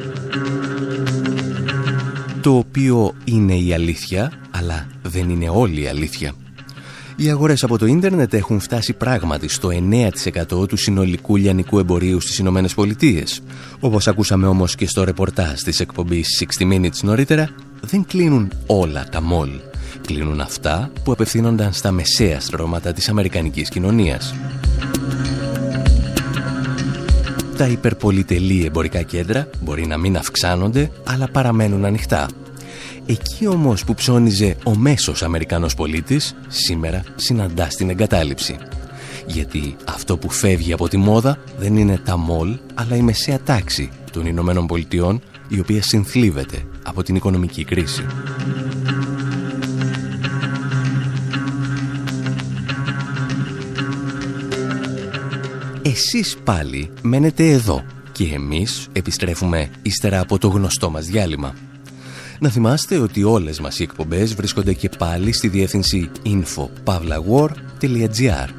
Το 2.41 2.57
οποίο 2.57 3.13
είναι 3.25 3.55
η 3.55 3.73
αλήθεια, 3.73 4.31
αλλά 4.51 4.87
δεν 5.01 5.29
είναι 5.29 5.49
όλη 5.49 5.81
η 5.81 5.87
αλήθεια. 5.87 6.33
Οι 7.15 7.29
αγορές 7.29 7.63
από 7.63 7.77
το 7.77 7.85
ίντερνετ 7.85 8.33
έχουν 8.33 8.59
φτάσει 8.59 8.93
πράγματι 8.93 9.47
στο 9.47 9.69
9% 10.61 10.67
του 10.67 10.77
συνολικού 10.77 11.35
λιανικού 11.35 11.79
εμπορίου 11.79 12.19
στις 12.19 12.37
Ηνωμένες 12.37 12.73
Πολιτείες. 12.73 13.41
Όπως 13.79 14.07
ακούσαμε 14.07 14.47
όμως 14.47 14.75
και 14.75 14.87
στο 14.87 15.03
ρεπορτάζ 15.03 15.61
της 15.61 15.79
εκπομπής 15.79 16.45
60 16.59 16.65
Minutes 16.73 17.01
νωρίτερα, 17.01 17.49
δεν 17.81 18.05
κλείνουν 18.05 18.51
όλα 18.65 19.05
τα 19.11 19.21
μόλ. 19.21 19.49
Κλείνουν 20.01 20.41
αυτά 20.41 20.91
που 21.03 21.11
απευθύνονταν 21.11 21.73
στα 21.73 21.91
μεσαία 21.91 22.39
στρώματα 22.39 22.93
της 22.93 23.09
αμερικανικής 23.09 23.69
κοινωνίας. 23.69 24.35
Τα 27.57 27.67
υπερπολιτελή 27.67 28.65
εμπορικά 28.65 29.01
κέντρα 29.01 29.47
μπορεί 29.61 29.87
να 29.87 29.97
μην 29.97 30.17
αυξάνονται, 30.17 30.91
αλλά 31.03 31.27
παραμένουν 31.31 31.85
ανοιχτά. 31.85 32.27
Εκεί 33.05 33.47
όμως 33.47 33.83
που 33.83 33.93
ψώνιζε 33.93 34.55
ο 34.63 34.75
μέσος 34.75 35.23
Αμερικανός 35.23 35.75
πολίτης, 35.75 36.35
σήμερα 36.47 37.03
συναντά 37.15 37.69
στην 37.69 37.89
εγκατάλειψη. 37.89 38.57
Γιατί 39.25 39.75
αυτό 39.85 40.17
που 40.17 40.29
φεύγει 40.29 40.73
από 40.73 40.87
τη 40.87 40.97
μόδα 40.97 41.37
δεν 41.57 41.77
είναι 41.77 41.97
τα 41.97 42.17
μόλ, 42.17 42.57
αλλά 42.73 42.95
η 42.95 43.01
μεσαία 43.01 43.39
τάξη 43.39 43.89
των 44.11 44.25
Ηνωμένων 44.25 44.67
Πολιτειών, 44.67 45.21
η 45.47 45.59
οποία 45.59 45.81
συνθλίβεται 45.81 46.65
από 46.83 47.03
την 47.03 47.15
οικονομική 47.15 47.63
κρίση. 47.63 48.05
Εσείς 55.81 56.37
πάλι 56.43 56.89
μένετε 57.01 57.49
εδώ 57.49 57.83
και 58.11 58.23
εμείς 58.33 58.87
επιστρέφουμε 58.93 59.69
ύστερα 59.81 60.19
από 60.19 60.37
το 60.37 60.47
γνωστό 60.47 60.89
μας 60.89 61.05
διάλειμμα. 61.05 61.53
Να 62.43 62.49
θυμάστε 62.49 62.97
ότι 62.97 63.23
όλες 63.23 63.59
μας 63.59 63.79
οι 63.79 63.83
εκπομπές 63.83 64.35
βρίσκονται 64.35 64.73
και 64.73 64.89
πάλι 64.97 65.31
στη 65.31 65.47
διεύθυνση 65.47 66.09
info.pavlawar.gr 66.25 68.49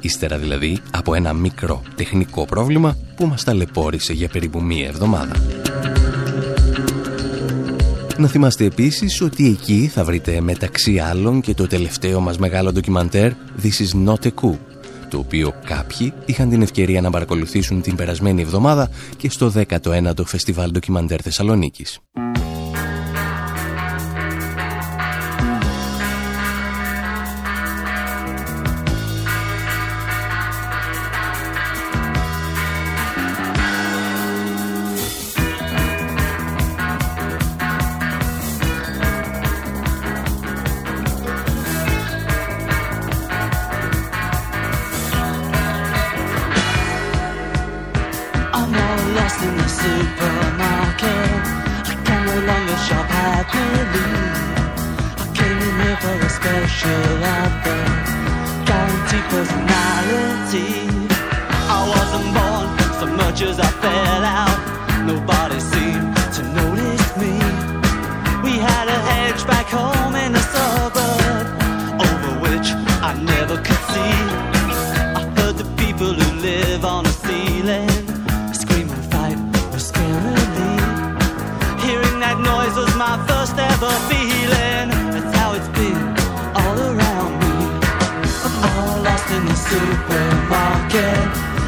Ύστερα 0.00 0.38
δηλαδή 0.38 0.78
από 0.90 1.14
ένα 1.14 1.32
μικρό 1.32 1.82
τεχνικό 1.94 2.44
πρόβλημα 2.44 2.96
που 3.16 3.26
μας 3.26 3.44
ταλαιπώρησε 3.44 4.12
για 4.12 4.28
περίπου 4.28 4.62
μία 4.62 4.86
εβδομάδα. 4.86 5.36
Να 8.16 8.26
θυμάστε 8.26 8.64
επίσης 8.64 9.20
ότι 9.20 9.48
εκεί 9.48 9.90
θα 9.92 10.04
βρείτε 10.04 10.40
μεταξύ 10.40 10.98
άλλων 10.98 11.40
και 11.40 11.54
το 11.54 11.66
τελευταίο 11.66 12.20
μας 12.20 12.38
μεγάλο 12.38 12.72
ντοκιμαντέρ 12.72 13.32
This 13.62 13.82
is 13.82 13.88
not 14.06 14.26
a 14.26 14.30
coup 14.42 14.56
το 15.08 15.18
οποίο 15.18 15.54
κάποιοι 15.64 16.12
είχαν 16.26 16.48
την 16.48 16.62
ευκαιρία 16.62 17.00
να 17.00 17.10
παρακολουθήσουν 17.10 17.82
την 17.82 17.96
περασμένη 17.96 18.42
εβδομάδα 18.42 18.90
και 19.16 19.30
στο 19.30 19.52
19ο 19.68 20.24
Φεστιβάλ 20.24 20.70
Ντοκιμαντέρ 20.70 21.20
Θεσσαλονίκης. 21.22 22.00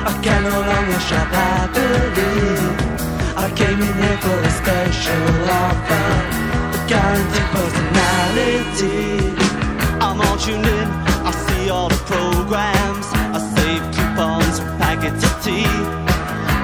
I 0.09 0.13
can 0.23 0.43
no 0.43 0.59
longer 0.71 1.01
shop 1.01 1.29
happily. 1.29 2.57
I 3.37 3.47
came 3.55 3.79
in 3.89 3.95
here 4.03 4.19
for 4.25 4.39
a 4.41 4.53
special 4.61 5.25
offer, 5.63 6.09
a 6.77 6.81
guaranteed 6.89 7.49
personality. 7.57 9.05
I'm 10.01 10.19
all 10.25 10.39
tuned 10.39 10.65
in, 10.65 10.89
I 11.29 11.33
see 11.47 11.69
all 11.69 11.91
the 11.91 12.01
programs, 12.09 13.07
I 13.37 13.39
save 13.55 13.83
coupons 13.95 14.61
packets 14.81 15.23
of 15.29 15.35
tea. 15.45 15.69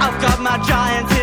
I've 0.05 0.19
got 0.25 0.41
my 0.41 0.57
giant 0.67 1.14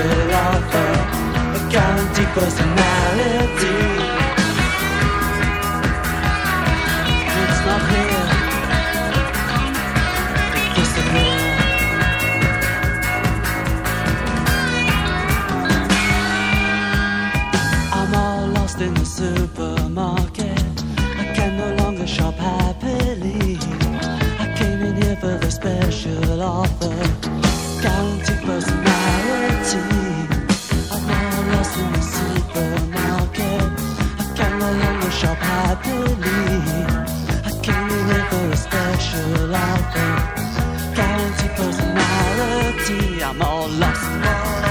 special 0.00 0.32
offer, 0.32 0.88
a 1.56 1.70
guaranteed 1.70 2.28
personality. 2.28 3.39
Personality. 41.56 43.22
I'm 43.22 43.42
all 43.42 43.68
lost. 43.68 44.69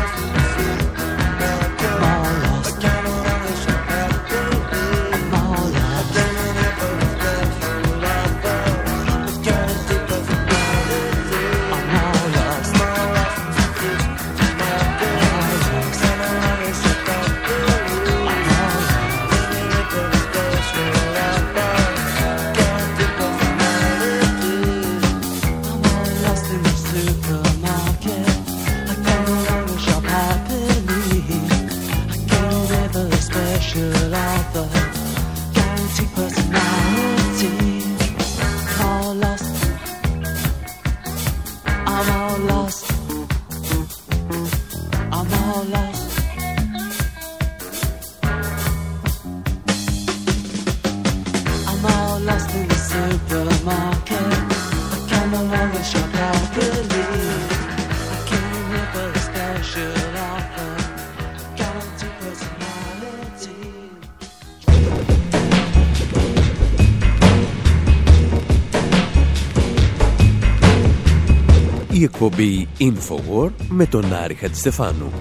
Εκπομπή 72.30 72.68
Infowar 72.80 73.50
με 73.70 73.86
τον 73.86 74.14
Άρη 74.14 74.34
Χατζηστεφάνου. 74.34 75.12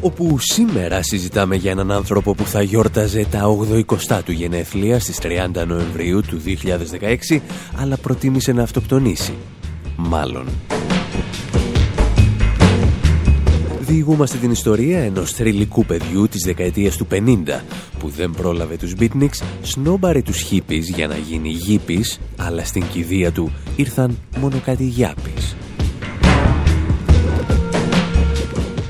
Όπου 0.00 0.38
σήμερα 0.38 1.02
συζητάμε 1.02 1.56
για 1.56 1.70
έναν 1.70 1.90
άνθρωπο 1.90 2.34
που 2.34 2.44
θα 2.44 2.62
γιόρταζε 2.62 3.26
τα 3.30 3.42
80 4.08 4.20
του 4.24 4.32
γενέθλια 4.32 5.00
στις 5.00 5.18
30 5.22 5.66
Νοεμβρίου 5.66 6.20
του 6.20 6.40
2016, 7.30 7.40
αλλά 7.76 7.96
προτίμησε 7.96 8.52
να 8.52 8.62
αυτοκτονήσει. 8.62 9.34
Μάλλον. 9.96 10.46
Διηγούμαστε 13.86 14.38
την 14.38 14.50
ιστορία 14.50 14.98
ενός 14.98 15.32
θρηλυκού 15.32 15.84
παιδιού 15.84 16.28
της 16.28 16.44
δεκαετίας 16.44 16.96
του 16.96 17.06
50 17.10 17.60
που 17.98 18.08
δεν 18.08 18.30
πρόλαβε 18.30 18.76
τους 18.76 18.92
beatniks, 18.98 19.42
σνόμπαρε 19.62 20.22
τους 20.22 20.40
χίπης 20.40 20.88
για 20.88 21.06
να 21.06 21.16
γίνει 21.16 21.48
γήπης, 21.48 22.20
αλλά 22.36 22.64
στην 22.64 22.84
κηδεία 22.92 23.32
του 23.32 23.52
ήρθαν 23.76 24.18
μόνο 24.40 24.60
κάτι 24.64 24.84
γιάπης. 24.84 25.56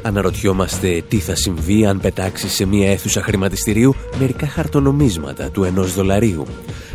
Αναρωτιόμαστε 0.03 1.05
τι 1.09 1.17
θα 1.17 1.35
συμβεί 1.35 1.87
αν 1.87 2.01
πετάξει 2.01 2.49
σε 2.49 2.65
μια 2.65 2.91
αίθουσα 2.91 3.23
χρηματιστηρίου 3.23 3.95
μερικά 4.19 4.47
χαρτονομίσματα 4.47 5.51
του 5.51 5.65
ενός 5.65 5.95
δολαρίου. 5.95 6.45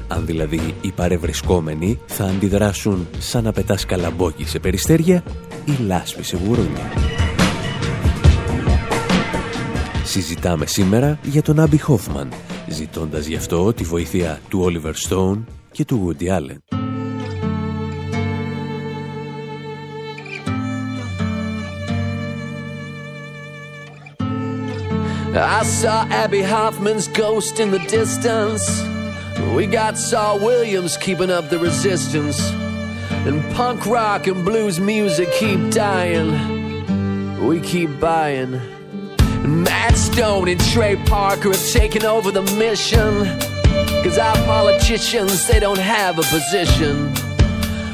Αν 0.07 0.25
δηλαδή 0.25 0.73
οι 0.81 0.91
παρευρισκόμενοι 0.91 1.99
θα 2.05 2.23
αντιδράσουν 2.23 3.07
σαν 3.19 3.43
να 3.43 3.51
πετάς 3.51 3.85
καλαμπόκι 3.85 4.45
σε 4.45 4.59
περιστέρια 4.59 5.23
ή 5.65 5.83
λάσπη 5.83 6.23
σε 6.23 6.37
γουρούνια. 6.45 7.18
Συζητάμε 10.09 10.65
σήμερα 10.65 11.19
για 11.23 11.41
τον 11.41 11.59
Άμπι 11.59 11.77
Χόφμαν, 11.77 12.33
ζητώντας 12.67 13.25
γι' 13.25 13.35
αυτό 13.35 13.73
τη 13.73 13.83
βοήθεια 13.83 14.39
του 14.49 14.59
Όλιβερ 14.61 14.95
Στόουν 14.95 15.47
και 15.71 15.85
του 15.85 16.15
Woody 16.19 16.27
Allen. 16.27 16.57
I 25.33 25.63
saw 25.79 25.99
Abby 26.23 26.41
Hoffman's 26.41 27.07
ghost 27.23 27.59
in 27.63 27.69
the 27.75 27.83
distance. 27.99 28.65
We 29.55 29.63
got 29.79 29.93
Saul 30.09 30.35
Williams 30.49 30.93
keeping 31.05 31.31
up 31.37 31.45
the 31.53 31.59
resistance. 31.69 32.39
And 33.27 33.37
punk 33.57 33.79
rock 33.85 34.21
and 34.31 34.43
blues 34.49 34.77
music 34.79 35.29
keep 35.41 35.61
dying. 35.85 36.29
We 37.47 37.55
keep 37.71 37.91
buying. 37.99 38.53
Matt 39.81 39.95
Stone 39.95 40.49
and 40.49 40.59
Trey 40.59 40.97
Parker 41.05 41.51
have 41.53 41.69
taken 41.71 42.03
over 42.03 42.31
the 42.31 42.41
mission. 42.57 43.23
Cause 44.03 44.17
our 44.17 44.35
politicians, 44.45 45.47
they 45.47 45.57
don't 45.61 45.79
have 45.79 46.19
a 46.19 46.23
position. 46.23 47.15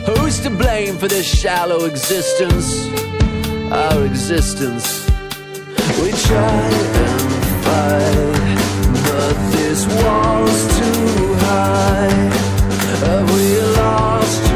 Who's 0.07 0.39
to 0.39 0.49
blame 0.49 0.97
for 0.97 1.07
this 1.07 1.27
shallow 1.27 1.85
existence? 1.85 2.87
Our 3.71 4.03
existence. 4.03 5.07
We 6.01 6.09
try 6.25 6.59
and 6.73 7.25
fight, 7.65 8.55
but 9.05 9.35
this 9.51 9.85
wall's 9.85 10.61
too 10.79 11.33
high. 11.45 12.09
Have 13.05 13.29
we 13.31 13.61
lost 13.77 14.54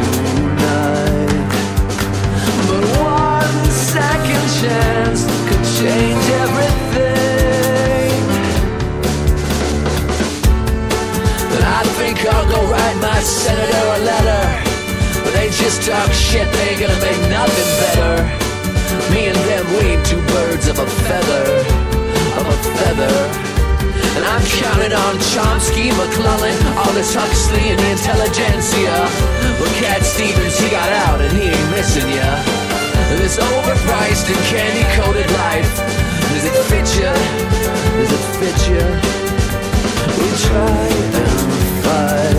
a 13.19 13.21
senator 13.21 13.85
a 13.95 13.99
letter. 13.99 14.43
But 15.23 15.35
they 15.35 15.51
just 15.51 15.83
talk 15.83 16.07
shit, 16.15 16.47
they 16.55 16.71
ain't 16.71 16.79
gonna 16.79 17.01
make 17.03 17.19
nothing 17.27 17.69
better. 17.83 18.15
Me 19.11 19.27
and 19.27 19.39
them, 19.43 19.65
we 19.75 19.91
ain't 19.91 20.05
two 20.07 20.23
birds 20.31 20.71
of 20.71 20.79
a 20.79 20.87
feather, 21.03 21.45
of 22.39 22.45
a 22.47 22.57
feather. 22.79 23.15
And 24.15 24.23
I'm 24.23 24.45
counting 24.63 24.95
on 24.95 25.15
Chomsky, 25.35 25.91
McClellan, 25.99 26.55
Aldous 26.79 27.11
Huxley, 27.11 27.75
and 27.75 27.79
the 27.83 27.91
intelligentsia. 27.99 28.95
But 29.59 29.69
Cat 29.83 30.01
Stevens, 30.03 30.55
he 30.55 30.71
got 30.71 30.89
out 31.03 31.19
and 31.19 31.35
he 31.35 31.51
ain't 31.51 31.69
missing 31.75 32.07
ya. 32.07 32.31
This 33.19 33.35
overpriced 33.35 34.31
and 34.31 34.43
candy-coated 34.47 35.29
life, 35.43 35.71
does 36.31 36.45
it 36.47 36.55
fit 36.71 36.87
ya? 37.03 37.11
Does 37.99 38.11
it 38.15 38.23
fit 38.39 38.59
ya? 38.71 38.85
We 40.15 40.27
try 40.39 40.87
and 40.87 41.59
fight. 41.83 42.38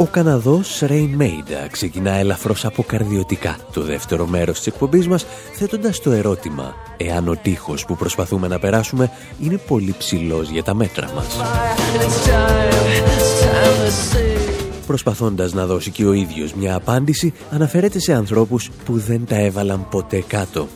Ο 0.00 0.06
Καναδός 0.06 0.82
Raine 0.86 1.16
Maida 1.18 1.68
ξεκινά 1.70 2.10
ελαφρώς 2.10 2.64
αποκαρδιωτικά 2.64 3.56
το 3.72 3.82
δεύτερο 3.82 4.26
μέρος 4.26 4.56
της 4.56 4.66
εκπομπής 4.66 5.08
μας, 5.08 5.26
θέτοντας 5.54 6.00
το 6.00 6.10
ερώτημα 6.10 6.74
εάν 6.96 7.28
ο 7.28 7.36
τοίχος 7.42 7.84
που 7.84 7.96
προσπαθούμε 7.96 8.48
να 8.48 8.58
περάσουμε 8.58 9.10
είναι 9.40 9.56
πολύ 9.56 9.94
ψηλός 9.98 10.50
για 10.50 10.62
τα 10.62 10.74
μέτρα 10.74 11.10
μας. 11.14 11.26
And 11.26 12.00
it's 12.00 12.28
time, 12.28 13.06
it's 13.16 13.42
time 13.42 13.76
to 13.84 13.90
see. 13.90 14.86
Προσπαθώντας 14.86 15.52
να 15.52 15.66
δώσει 15.66 15.90
και 15.90 16.04
ο 16.04 16.12
ίδιος 16.12 16.54
μια 16.54 16.74
απάντηση, 16.74 17.32
αναφέρεται 17.50 17.98
σε 17.98 18.12
ανθρώπους 18.12 18.70
που 18.84 18.98
δεν 18.98 19.24
τα 19.26 19.36
έβαλαν 19.36 19.88
ποτέ 19.90 20.24
κάτω. 20.26 20.68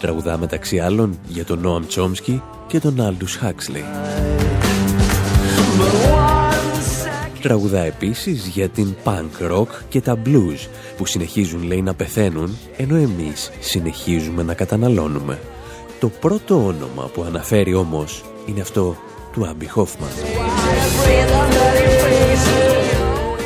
Τραγουδά 0.00 0.38
μεταξύ 0.38 0.78
άλλων 0.78 1.18
για 1.28 1.44
τον 1.44 1.60
Νόαμ 1.60 1.86
Τσόμσκι 1.86 2.42
και 2.66 2.80
τον 2.80 3.00
Άλντους 3.00 3.36
Χάξλεϊ. 3.36 3.84
Τραγουδά 7.40 7.80
επίσης 7.80 8.46
για 8.46 8.68
την 8.68 8.94
punk 9.04 9.50
rock 9.50 9.68
και 9.88 10.00
τα 10.00 10.18
blues 10.26 10.68
που 10.96 11.06
συνεχίζουν 11.06 11.62
λέει 11.62 11.82
να 11.82 11.94
πεθαίνουν 11.94 12.58
ενώ 12.76 12.96
εμείς 12.96 13.50
συνεχίζουμε 13.60 14.42
να 14.42 14.54
καταναλώνουμε. 14.54 15.38
Το 16.00 16.08
πρώτο 16.08 16.66
όνομα 16.66 17.10
που 17.14 17.22
αναφέρει 17.22 17.74
όμως 17.74 18.24
είναι 18.46 18.60
αυτό 18.60 18.96
του 19.32 19.46
Άμπι 19.46 19.68
Χόφμαν. 19.68 20.10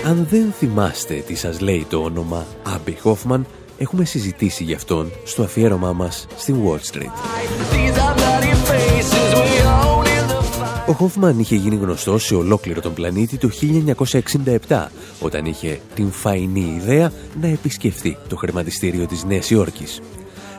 Αν 0.06 0.26
δεν 0.30 0.52
θυμάστε 0.58 1.14
τι 1.14 1.34
σας 1.34 1.60
λέει 1.60 1.86
το 1.88 1.98
όνομα 1.98 2.46
Άμπι 2.74 2.96
Χόφμαν, 3.00 3.46
έχουμε 3.78 4.04
συζητήσει 4.04 4.64
γι' 4.64 4.74
αυτόν 4.74 5.12
στο 5.24 5.42
αφιέρωμά 5.42 5.92
μας 5.92 6.26
στην 6.36 6.56
Wall 6.64 6.92
Street. 6.92 7.12
Ο 10.86 10.92
Χόφμαν 10.92 11.38
είχε 11.38 11.56
γίνει 11.56 11.76
γνωστός 11.76 12.24
σε 12.24 12.34
ολόκληρο 12.34 12.80
τον 12.80 12.94
πλανήτη 12.94 13.36
το 13.36 13.50
1967, 14.68 14.86
όταν 15.20 15.44
είχε 15.44 15.80
την 15.94 16.10
φαϊνή 16.10 16.74
ιδέα 16.76 17.12
να 17.40 17.46
επισκεφθεί 17.46 18.16
το 18.28 18.36
χρηματιστήριο 18.36 19.06
της 19.06 19.24
Νέας 19.24 19.50
Υόρκης. 19.50 20.00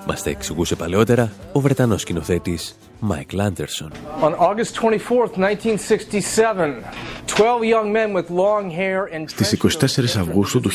Μας 0.07 0.23
τα 0.23 0.29
εξηγούσε 0.29 0.75
παλαιότερα 0.75 1.31
ο 1.51 1.59
Βρετανός 1.59 2.01
σκηνοθέτης 2.01 2.75
Μάικλ 2.99 3.39
Άντερσον. 3.39 3.91
On 4.21 4.33
August 4.33 4.75
24th, 4.75 5.37
1967, 5.37 6.83
12 7.25 7.63
young 7.63 7.91
men 7.91 8.13
with 8.13 8.29
long 8.29 8.69
hair 8.69 9.09
and 9.15 9.25
Στις 9.29 9.51
24 9.51 10.19
Αυγούστου 10.19 10.59
του 10.59 10.69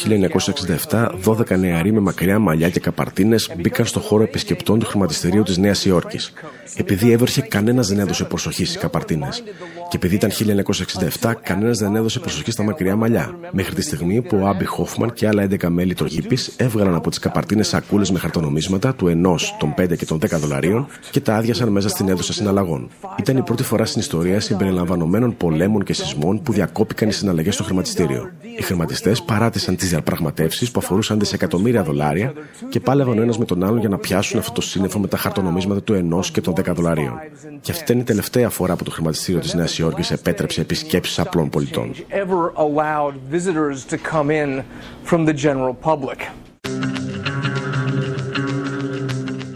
1967, 0.91 1.09
12 1.25 1.59
νεαροί 1.59 1.93
με 1.93 2.01
μακριά 2.01 2.39
μαλλιά 2.39 2.71
και 2.71 2.81
καπαρτίνες 2.81 3.51
μπήκαν 3.57 3.87
στο 3.87 4.01
χώρο 4.01 4.23
επισκεπτών 4.23 4.79
του 4.79 4.87
χρηματιστηρίου 4.87 5.43
της 5.43 5.59
Νέας 5.59 5.85
Υόρκης. 5.85 6.33
Επειδή 6.77 7.13
έβρεχε, 7.13 7.41
κανένας 7.41 7.89
δεν 7.89 7.99
έδωσε 7.99 8.25
προσοχή 8.25 8.65
στις 8.65 8.79
καπαρτίνες. 8.79 9.43
Και 9.89 9.97
επειδή 9.97 10.15
ήταν 10.15 10.31
1967, 10.31 11.35
κανένας 11.43 11.79
δεν 11.79 11.97
έδωσε 11.97 12.19
προσοχή 12.19 12.51
στα 12.51 12.63
μακριά 12.63 12.97
μαλλιά. 12.97 13.35
Μέχρι 13.51 13.75
τη 13.75 13.83
στιγμή 13.83 14.23
που 14.23 14.39
ο 14.43 14.47
Άμπι 14.47 14.65
Χόφμαν 14.65 15.13
και 15.13 15.27
άλλα 15.27 15.43
11 15.43 15.69
μέλη 15.69 15.95
τρογίπης 15.95 16.55
έβγαλαν 16.57 16.95
από 16.95 17.09
τις 17.11 17.19
καπαρτίνες 17.19 17.69
σακούλες 17.69 18.11
με 18.11 18.19
χαρτονομίσματα 18.19 18.95
του 18.95 19.07
1, 19.07 19.57
των 19.59 19.75
5 19.75 19.97
και 19.97 20.05
των 20.05 20.19
10 20.19 20.39
δολαρίων 20.39 20.87
και 21.11 21.21
τα 21.21 21.35
άδειασαν 21.35 21.69
μέσα 21.69 21.89
στην 21.89 22.09
αίθουσα 22.11 22.33
συναλλαγών. 22.33 22.89
Ήταν 23.19 23.37
η 23.37 23.43
πρώτη 23.43 23.63
φορά 23.63 23.85
στην 23.85 24.01
ιστορία 24.01 24.41
συμπεριλαμβανομένων 24.41 25.37
πολέμων 25.37 25.85
και 25.85 25.93
σεισμών 25.93 26.43
που 26.43 26.53
διακόπηκαν 26.53 27.09
οι 27.09 27.13
συναλλαγές 27.13 27.55
στο 27.55 27.63
χρηματιστήριο. 27.63 28.31
Οι 28.59 28.63
χρηματιστές 28.63 29.23
παράτησαν 29.23 29.77
τις 29.77 29.89
διαπραγματεύσεις 29.89 30.71
που 30.71 30.81
αφορούσαν 30.83 31.19
δισεκατομμύρια 31.19 31.83
δολάρια 31.83 32.33
και 32.69 32.81
πάλευαν 32.81 33.19
ο 33.19 33.23
ένας 33.23 33.39
με 33.39 33.45
τον 33.45 33.65
άλλον 33.65 33.79
για 33.79 33.89
να 33.89 33.99
πιάσουν 33.99 34.39
αυτό 34.39 34.53
το 34.53 34.61
σύννεφο 34.61 34.99
με 34.99 35.07
τα 35.07 35.17
χαρτονομίσματα 35.17 35.83
του 35.83 35.95
1 36.23 36.31
και 36.33 36.41
των 36.41 36.55
10 36.57 36.75
δολαρίων. 36.75 37.13
Και 37.61 37.71
αυτή 37.71 37.83
ήταν 37.83 37.99
η 37.99 38.05
τελευταία 38.05 38.49
φορά 38.49 38.77
που 38.77 38.85
το 38.85 38.91
χρηματιστήριο 38.91 39.41
της 39.41 39.55
Νέας 39.55 39.79
Υόρκης 39.79 40.11
επέτρεψε 40.11 40.61
επισκέψεις 40.61 41.19
απλών 41.19 41.49
πολιτών. 41.49 41.95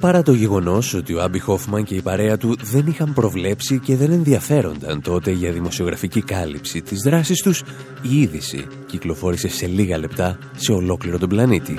Παρά 0.04 0.22
το 0.22 0.32
γεγονός 0.32 0.94
ότι 0.94 1.14
ο 1.14 1.22
Άμπι 1.22 1.38
Χόφμαν 1.38 1.84
και 1.84 1.94
η 1.94 2.02
παρέα 2.02 2.36
του 2.36 2.56
δεν 2.62 2.86
είχαν 2.86 3.12
προβλέψει 3.12 3.78
και 3.78 3.96
δεν 3.96 4.12
ενδιαφέρονταν 4.12 5.00
τότε 5.00 5.30
για 5.30 5.52
δημοσιογραφική 5.52 6.22
κάλυψη 6.22 6.82
της 6.82 7.00
δράσης 7.00 7.42
τους, 7.42 7.62
η 8.02 8.20
είδηση 8.20 8.66
κυκλοφόρησε 8.86 9.48
σε 9.48 9.66
λίγα 9.66 9.98
λεπτά 9.98 10.38
σε 10.56 10.72
ολόκληρο 10.72 11.18
τον 11.18 11.28
πλανήτη. 11.28 11.74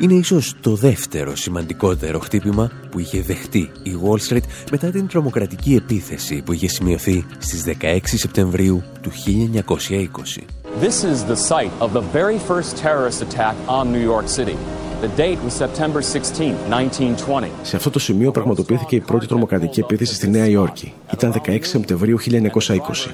Είναι 0.00 0.14
ίσως 0.14 0.54
το 0.60 0.74
δεύτερο 0.74 1.36
σημαντικότερο 1.36 2.18
χτύπημα 2.18 2.70
που 2.90 2.98
είχε 2.98 3.22
δεχτεί 3.22 3.70
η 3.82 3.98
Wall 4.04 4.28
Street 4.28 4.44
μετά 4.70 4.90
την 4.90 5.06
τρομοκρατική 5.06 5.74
επίθεση 5.74 6.42
που 6.42 6.52
είχε 6.52 6.68
σημειωθεί 6.68 7.26
στις 7.38 7.64
16 7.80 7.98
Σεπτεμβρίου 8.02 8.82
του 9.00 9.10
1920. 9.10 10.44
This 10.80 11.02
is 11.02 11.24
the 11.24 11.36
site 11.36 11.72
of 11.80 11.92
the 11.92 12.04
very 12.18 12.38
first 12.50 12.76
terrorist 12.76 13.20
attack 13.26 13.56
on 13.66 13.84
New 13.92 14.04
York 14.12 14.28
City. 14.28 14.58
The 15.02 15.20
date 15.20 15.38
was 15.46 15.54
September 15.64 16.02
16, 16.02 16.54
1920. 16.68 17.48
Σε 17.62 17.76
αυτό 17.76 17.90
το 17.90 17.98
σημείο 17.98 18.30
πραγματοποιήθηκε 18.30 18.96
η 18.96 19.00
πρώτη 19.00 19.26
τρομοκρατική 19.26 19.80
επίθεση 19.80 20.14
στη 20.14 20.28
Νέα 20.28 20.46
Υόρκη. 20.46 20.92
Ήταν 21.12 21.42
16 21.46 21.58
Σεπτεμβρίου 21.60 22.18
1920. 22.20 23.10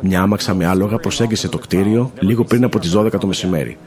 Μια 0.00 0.20
άμαξα 0.20 0.54
με 0.54 0.66
άλογα 0.66 0.96
προσέγγισε 0.96 1.48
το 1.48 1.58
κτίριο 1.58 2.10
λίγο 2.18 2.44
πριν 2.44 2.64
από 2.64 2.78
τις 2.78 2.96
12 2.96 3.10
το 3.20 3.26
μεσημέρι. 3.26 3.78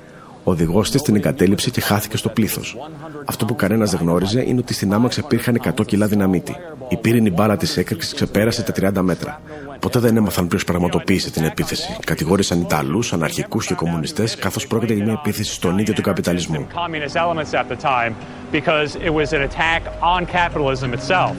Ο 0.43 0.51
οδηγός 0.51 0.91
της 0.91 1.01
την 1.01 1.15
εγκατέλειψε 1.15 1.69
και 1.69 1.81
χάθηκε 1.81 2.17
στο 2.17 2.29
πλήθος. 2.29 2.77
Αυτό 3.25 3.45
που 3.45 3.55
κανένας 3.55 3.91
δεν 3.91 3.99
γνώριζε 3.99 4.43
είναι 4.47 4.59
ότι 4.59 4.73
στην 4.73 4.93
άμαξα 4.93 5.21
υπήρχαν 5.23 5.61
100 5.79 5.85
κιλά 5.85 6.07
δυναμίτη. 6.07 6.55
Η 6.89 6.97
πύρινη 6.97 7.31
μπάλα 7.31 7.57
της 7.57 7.77
έκρηξης 7.77 8.13
ξεπέρασε 8.13 8.63
τα 8.63 8.73
30 8.99 9.01
μέτρα. 9.01 9.41
Ποτέ 9.79 9.99
δεν 9.99 10.17
έμαθαν 10.17 10.47
ποιος 10.47 10.63
πραγματοποίησε 10.63 11.31
την 11.31 11.43
επίθεση. 11.43 11.97
Κατηγόρησαν 12.05 12.61
Ιταλούς, 12.61 13.13
αναρχικούς 13.13 13.65
και 13.65 13.73
κομμουνιστές, 13.73 14.35
καθώς 14.35 14.67
πρόκειται 14.67 14.93
για 14.93 15.03
μια 15.03 15.13
επίθεση 15.13 15.53
στον 15.53 15.77
ίδιο 15.77 15.93
τον 15.93 16.03
καπιταλισμό. 16.03 16.67
communist 16.73 17.15
elements 17.15 17.53
at 17.53 17.67
the 17.69 17.81
time 17.83 18.13
because 18.51 18.95
it 18.95 19.13
was 19.13 19.33
an 19.33 19.41
attack 19.41 19.81
on 20.01 20.25
capitalism 20.25 20.93
itself. 20.93 21.35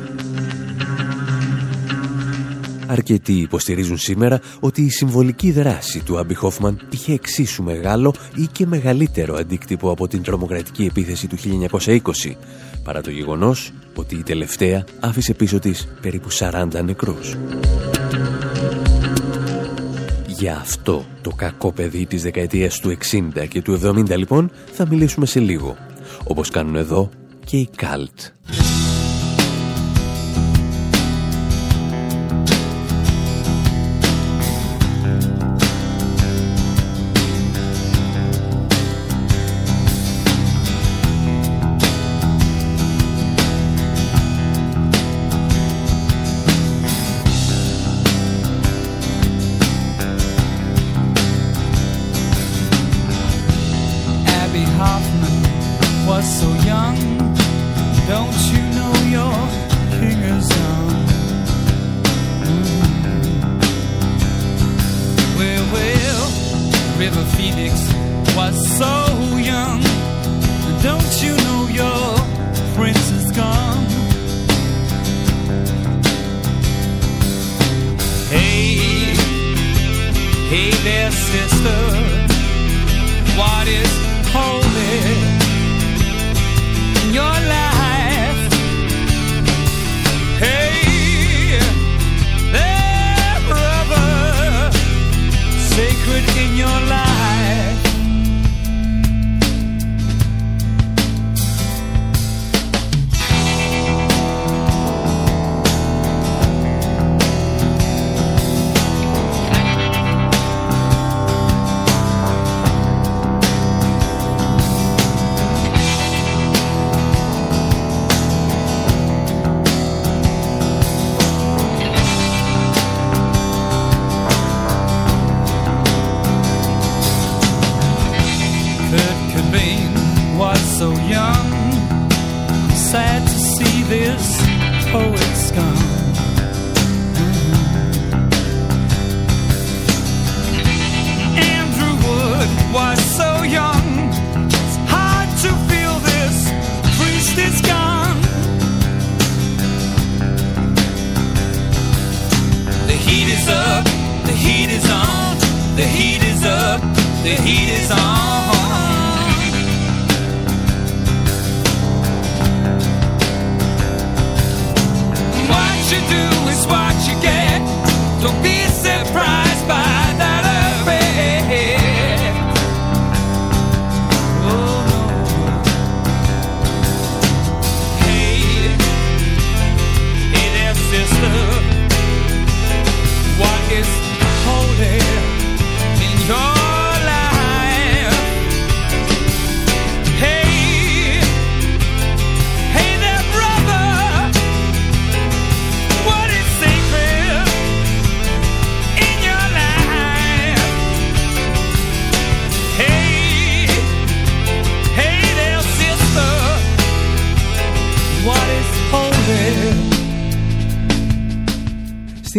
Αρκετοί 2.87 3.33
υποστηρίζουν 3.33 3.99
σήμερα 3.99 4.41
ότι 4.61 4.83
η 4.83 4.91
συμβολική 4.91 5.51
δράση 5.51 6.03
του 6.05 6.19
Άμπι 6.19 6.35
Χόφμαν 6.35 6.87
είχε 6.91 7.13
εξίσου 7.13 7.63
μεγάλο 7.63 8.15
ή 8.35 8.47
και 8.53 8.67
μεγαλύτερο 8.67 9.35
αντίκτυπο 9.35 9.91
από 9.91 10.09
την 10.09 10.23
τρομοκρατική 10.23 10.85
επίθεση 10.85 11.27
του 11.27 11.37
1920, 11.69 12.37
παρά 12.85 13.01
το 13.01 13.11
γεγονός 13.11 13.73
ότι 13.95 14.17
η 14.17 14.23
τελευταία 14.23 14.85
άφησε 15.01 15.35
πίσω 15.35 15.59
της 15.59 15.89
περίπου 16.01 16.29
40 16.33 16.85
νεκρούς. 16.85 17.37
Για 20.41 20.57
αυτό 20.57 21.05
το 21.23 21.31
κακό 21.31 21.73
παιδί 21.73 22.07
της 22.07 22.23
δεκαετίας 22.23 22.79
του 22.79 22.97
60 23.39 23.49
και 23.49 23.63
του 23.63 23.81
70 23.85 24.17
λοιπόν 24.17 24.51
θα 24.73 24.87
μιλήσουμε 24.87 25.27
σε 25.27 25.41
λίγο, 25.41 25.77
όπως 26.25 26.51
κάνουν 26.51 26.77
εδώ 26.77 27.11
και 27.45 27.57
οι 27.57 27.69
Καλτ. 27.77 28.21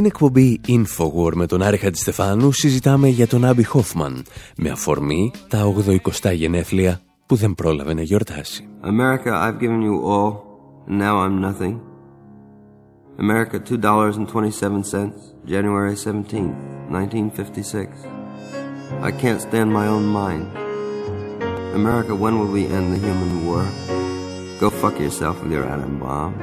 Στην 0.01 0.13
εκπομπή 0.13 0.61
Infowar 0.67 1.33
με 1.33 1.45
τον 1.45 1.61
Άρη 1.61 1.77
Χατζηστεφάνου 1.77 2.51
συζητάμε 2.51 3.07
για 3.07 3.27
τον 3.27 3.45
Άμπι 3.45 3.63
Χόφμαν 3.63 4.23
με 4.57 4.69
αφορμή 4.69 5.31
τα 5.47 5.73
80 6.23 6.33
γενέθλια 6.33 7.01
που 7.25 7.35
δεν 7.35 7.55
πρόλαβε 7.55 7.93
να 7.93 8.01
γιορτάσει. 8.01 8.67
America, 8.81 9.29
I've 9.29 9.59
given 9.59 9.81
you 9.81 9.95
all, 10.11 10.31
and 10.87 10.97
now 10.97 11.15
I'm 11.25 11.39
nothing. 11.39 11.79
America, 13.17 13.59
$2.27, 13.59 15.13
January 15.45 15.95
17th, 15.95 16.55
1956. 16.89 17.87
I 19.01 19.11
can't 19.21 19.41
stand 19.47 19.69
my 19.71 19.87
own 19.95 20.05
mind. 20.21 20.45
America, 21.79 22.13
when 22.23 22.33
will 22.39 22.51
we 22.57 22.63
end 22.77 22.87
the 22.93 22.99
human 23.07 23.31
war? 23.45 23.63
Go 24.61 24.67
fuck 24.81 24.95
yourself 25.05 25.35
with 25.43 25.51
your 25.51 25.65
atom 25.73 25.93
bomb. 25.99 26.33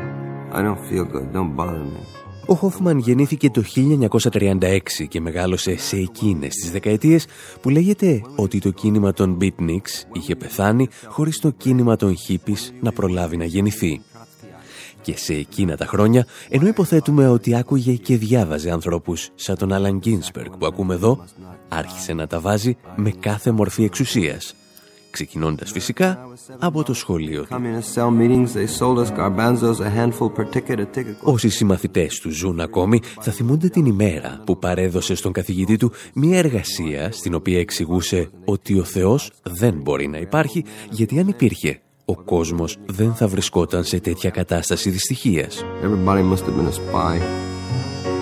I 0.59 0.61
don't 0.67 0.83
feel 0.91 1.05
good. 1.15 1.27
Don't 1.33 1.55
bother 1.57 1.85
me. 1.97 2.18
Ο 2.51 2.55
Χόφμαν 2.55 2.99
γεννήθηκε 2.99 3.51
το 3.51 3.63
1936 4.31 4.79
και 5.09 5.21
μεγάλωσε 5.21 5.77
σε 5.77 5.97
εκείνες 5.97 6.55
τις 6.55 6.71
δεκαετίες 6.71 7.27
που 7.61 7.69
λέγεται 7.69 8.23
ότι 8.37 8.59
το 8.59 8.71
κίνημα 8.71 9.13
των 9.13 9.39
beatniks 9.41 10.05
είχε 10.13 10.37
πεθάνει 10.37 10.89
χωρίς 11.07 11.39
το 11.39 11.51
κίνημα 11.51 11.97
των 11.97 12.15
hippies 12.29 12.73
να 12.81 12.93
προλάβει 12.93 13.37
να 13.37 13.45
γεννηθεί. 13.45 14.01
Και 15.01 15.17
σε 15.17 15.35
εκείνα 15.35 15.77
τα 15.77 15.87
χρόνια, 15.87 16.27
ενώ 16.49 16.67
υποθέτουμε 16.67 17.29
ότι 17.29 17.57
άκουγε 17.57 17.95
και 17.95 18.17
διάβαζε 18.17 18.71
ανθρώπους 18.71 19.29
σαν 19.35 19.57
τον 19.57 19.73
Άλαν 19.73 19.99
Γκίνσπεργκ 19.99 20.53
που 20.59 20.67
ακούμε 20.67 20.95
εδώ, 20.95 21.25
άρχισε 21.69 22.13
να 22.13 22.27
τα 22.27 22.41
βάζει 22.41 22.77
με 22.97 23.11
κάθε 23.11 23.51
μορφή 23.51 23.85
εξουσίας, 23.85 24.55
ξεκινώντας 25.19 25.71
φυσικά 25.71 26.29
από 26.59 26.83
το 26.83 26.95
σχολείο 26.95 27.43
του. 27.43 27.49
Communist 27.51 27.95
cell 27.95 28.11
meetings, 28.21 28.49
they 28.55 28.69
sold 28.79 28.99
us 29.05 29.11
garbanzos 29.19 29.79
a 29.81 29.91
handful 29.99 30.31
per 30.37 30.45
ticket, 30.55 30.79
a 30.79 30.97
ticket. 30.97 31.15
Όσοι 31.23 31.49
συμμαθητές 31.49 32.21
τους 32.21 32.37
ζουν 32.37 32.61
ακόμη 32.61 33.01
θα 33.21 33.33
θυμούνται 33.33 33.69
την 33.69 33.87
ημέρα 33.87 34.43
που 34.47 34.59
παρέδωσε 34.59 35.15
στον 35.15 35.33
καθηγητή 35.33 35.77
του 35.77 35.93
μια 36.15 36.39
εργασία 36.39 37.13
στην 37.13 37.35
οποία 37.35 37.59
εξηγούσε 37.59 38.31
ότι 38.45 38.79
ο 38.79 38.85
Θεός 38.85 39.33
δεν 39.43 39.75
μπορεί 39.75 40.09
να 40.09 40.19
υπάρχει 40.19 40.65
γιατί 40.91 41.19
αν 41.19 41.29
υπήρχε 41.29 41.81
ο 42.05 42.15
κόσμος 42.17 42.79
δεν 42.87 43.15
θα 43.15 43.29
βρισκόταν 43.29 43.85
σε 43.85 44.01
τέτοια 44.01 44.31
κατάσταση 44.31 44.91
δυστυχίας. 44.91 45.65
Everybody 45.83 46.23
must 46.33 46.45
have 46.45 46.57
been 46.57 46.69
a 46.69 46.95
spy. 46.95 47.17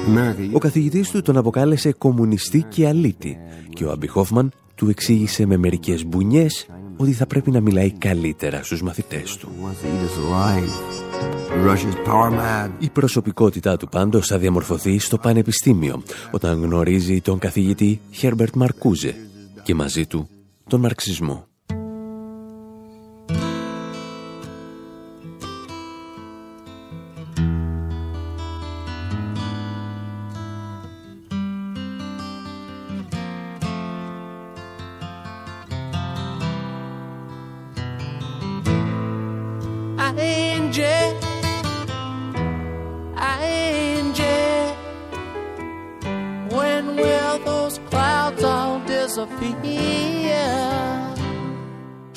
America, 0.09 0.53
Ο 0.53 0.59
καθηγητής 0.59 1.11
του 1.11 1.23
τον 1.23 1.37
αποκάλεσε 1.37 1.93
κομμουνιστή 1.93 2.65
και 2.69 2.87
αλήτη 2.87 3.39
και 3.69 3.85
ο 3.85 3.91
Άμπι 3.91 4.07
Χόφμαν 4.07 4.53
του 4.77 4.89
εξήγησε 4.89 5.47
με 5.47 5.57
μερικές 5.57 6.07
μπουνιές 6.07 6.67
ότι 6.97 7.13
θα 7.13 7.27
πρέπει 7.27 7.51
να 7.51 7.61
μιλάει 7.61 7.91
καλύτερα 7.91 8.63
στους 8.63 8.83
μαθητές 8.83 9.37
του. 9.37 9.49
wants 9.63 9.85
to 9.85 9.87
eat 9.87 10.03
us 10.07 10.17
alive. 10.25 10.71
Russia's 11.67 12.09
power 12.09 12.31
mad. 12.31 12.71
Η 12.79 12.91
προσωπικότητά 12.91 13.77
του 13.77 13.89
πάντως 13.89 14.27
θα 14.27 14.39
διαμορφωθεί 14.39 14.99
στο 14.99 15.19
πανεπιστήμιο 15.19 16.03
όταν 16.31 16.63
γνωρίζει 16.63 17.21
τον 17.21 17.39
καθηγητή 17.39 18.01
Herbert 18.21 18.59
Marcuse 18.59 19.13
και 19.63 19.75
μαζί 19.75 20.07
του 20.07 20.29
τον 20.69 20.81
μαρξισμό. 20.81 21.47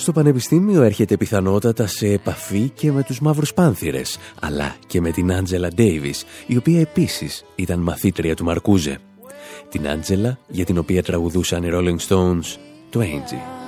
Στο 0.09 0.19
πανεπιστήμιο 0.19 0.81
έρχεται 0.81 1.17
πιθανότατα 1.17 1.87
σε 1.87 2.07
επαφή 2.07 2.69
και 2.69 2.91
με 2.91 3.03
τους 3.03 3.19
μαύρους 3.19 3.53
πάνθυρες, 3.53 4.17
αλλά 4.41 4.75
και 4.87 5.01
με 5.01 5.11
την 5.11 5.33
Άντζελα 5.33 5.67
Ντέιβις, 5.67 6.25
η 6.47 6.57
οποία 6.57 6.79
επίσης 6.79 7.45
ήταν 7.55 7.79
μαθήτρια 7.79 8.35
του 8.35 8.43
Μαρκούζε. 8.43 8.97
Την 9.69 9.87
Άντζελα 9.87 10.37
για 10.47 10.65
την 10.65 10.77
οποία 10.77 11.03
τραγουδούσαν 11.03 11.63
οι 11.63 11.69
Rolling 11.71 12.07
Stones 12.07 12.57
το 12.89 12.99
Angie. 12.99 13.58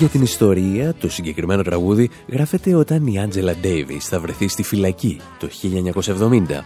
Για 0.00 0.08
την 0.08 0.22
ιστορία, 0.22 0.94
το 0.94 1.10
συγκεκριμένο 1.10 1.62
τραγούδι 1.62 2.10
γράφεται 2.28 2.74
όταν 2.74 3.06
η 3.06 3.20
Άντζελα 3.20 3.54
Ντέιβις 3.54 4.08
θα 4.08 4.20
βρεθεί 4.20 4.48
στη 4.48 4.62
φυλακή 4.62 5.20
το 5.38 5.48
1970. 5.62 6.64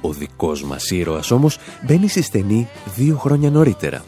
Ο 0.00 0.12
δικός 0.12 0.64
μας 0.64 0.90
ήρωας 0.90 1.30
όμως 1.30 1.58
μπαίνει 1.86 2.08
στη 2.08 2.22
στενή 2.22 2.68
δύο 2.94 3.16
χρόνια 3.16 3.50
νωρίτερα. 3.50 4.04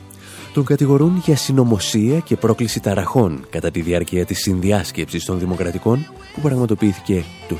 Τον 0.55 0.65
κατηγορούν 0.65 1.23
για 1.25 1.37
συνωμοσία 1.37 2.19
και 2.19 2.37
πρόκληση 2.37 2.81
ταραχών 2.81 3.47
κατά 3.51 3.71
τη 3.71 3.81
διάρκεια 3.81 4.25
της 4.25 4.39
συνδιάσκεψης 4.39 5.25
των 5.25 5.39
Δημοκρατικών 5.39 6.07
που 6.35 6.41
πραγματοποιήθηκε 6.41 7.25
το 7.49 7.57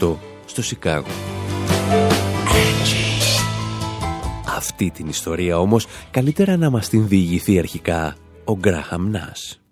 1968 0.00 0.14
στο 0.46 0.62
Σικάγο. 0.62 1.06
Αυτή 4.56 4.90
την 4.90 5.08
ιστορία 5.08 5.58
όμως 5.58 5.86
καλύτερα 6.10 6.56
να 6.56 6.70
μας 6.70 6.88
την 6.88 7.08
διηγηθεί 7.08 7.58
αρχικά 7.58 8.16
ο 8.48 8.56
Γκράχαμ 8.58 9.10
Νάς. 9.10 9.65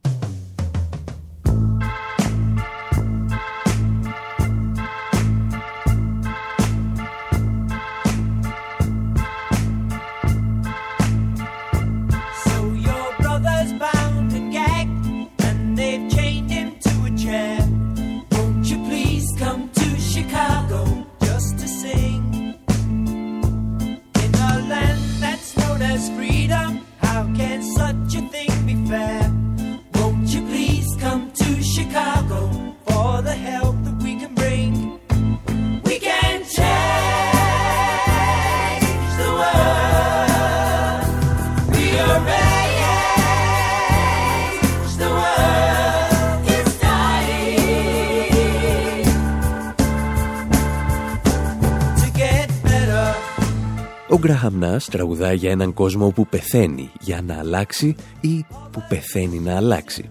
Ο 54.14 54.18
Γκραχαμ 54.18 54.58
Νάς 54.58 54.86
τραγουδάει 54.86 55.36
για 55.36 55.50
έναν 55.50 55.72
κόσμο 55.72 56.10
που 56.10 56.26
πεθαίνει 56.26 56.90
για 57.00 57.22
να 57.26 57.38
αλλάξει 57.38 57.96
ή 58.20 58.46
που 58.70 58.84
πεθαίνει 58.88 59.38
να 59.38 59.56
αλλάξει. 59.56 60.10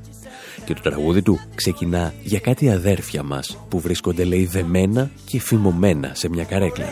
Και 0.66 0.74
το 0.74 0.82
τραγούδι 0.82 1.22
του 1.22 1.40
ξεκινά 1.56 2.14
για 2.24 2.40
κάτι 2.40 2.70
αδέρφια 2.70 3.24
μας 3.24 3.58
που 3.70 3.80
βρίσκονται 3.80 4.24
λέει 4.24 4.46
δεμένα 4.46 5.12
και 5.26 5.40
φημωμένα 5.40 6.12
σε 6.14 6.30
μια 6.30 6.44
καρέκλα. 6.44 6.86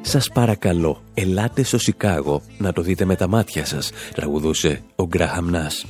«Σας 0.00 0.28
παρακαλώ, 0.28 1.02
ελάτε 1.14 1.62
στο 1.62 1.78
Σικάγο 1.78 2.42
να 2.58 2.72
το 2.72 2.82
δείτε 2.82 3.04
με 3.04 3.16
τα 3.16 3.28
μάτια 3.28 3.64
σας», 3.64 3.90
τραγουδούσε 4.14 4.82
ο 4.94 5.06
Γκραχαμ 5.06 5.50
Νάς. 5.50 5.86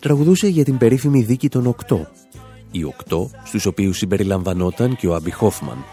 Τραγουδούσε 0.00 0.46
για 0.48 0.64
την 0.64 0.78
περίφημη 0.78 1.22
δίκη 1.22 1.48
των 1.48 1.66
οκτώ. 1.66 2.08
Οι 2.70 2.84
οκτώ, 2.84 3.30
στους 3.44 3.66
οποίους 3.66 3.96
συμπεριλαμβανόταν 3.96 4.96
και 4.96 5.06
ο 5.06 5.14
Άμπι 5.14 5.30
Χόφμαν, 5.30 5.84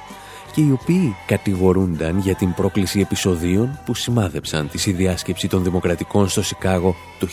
και 0.51 0.61
οι 0.61 0.71
οποίοι 0.71 1.15
κατηγορούνταν 1.25 2.19
για 2.19 2.35
την 2.35 2.53
πρόκληση 2.53 2.99
επεισοδίων 2.99 3.79
που 3.85 3.93
σημάδεψαν 3.93 4.69
τη 4.69 4.77
συνδιάσκεψη 4.77 5.47
των 5.47 5.63
Δημοκρατικών 5.63 6.29
στο 6.29 6.43
Σικάγο 6.43 6.95
το 7.19 7.27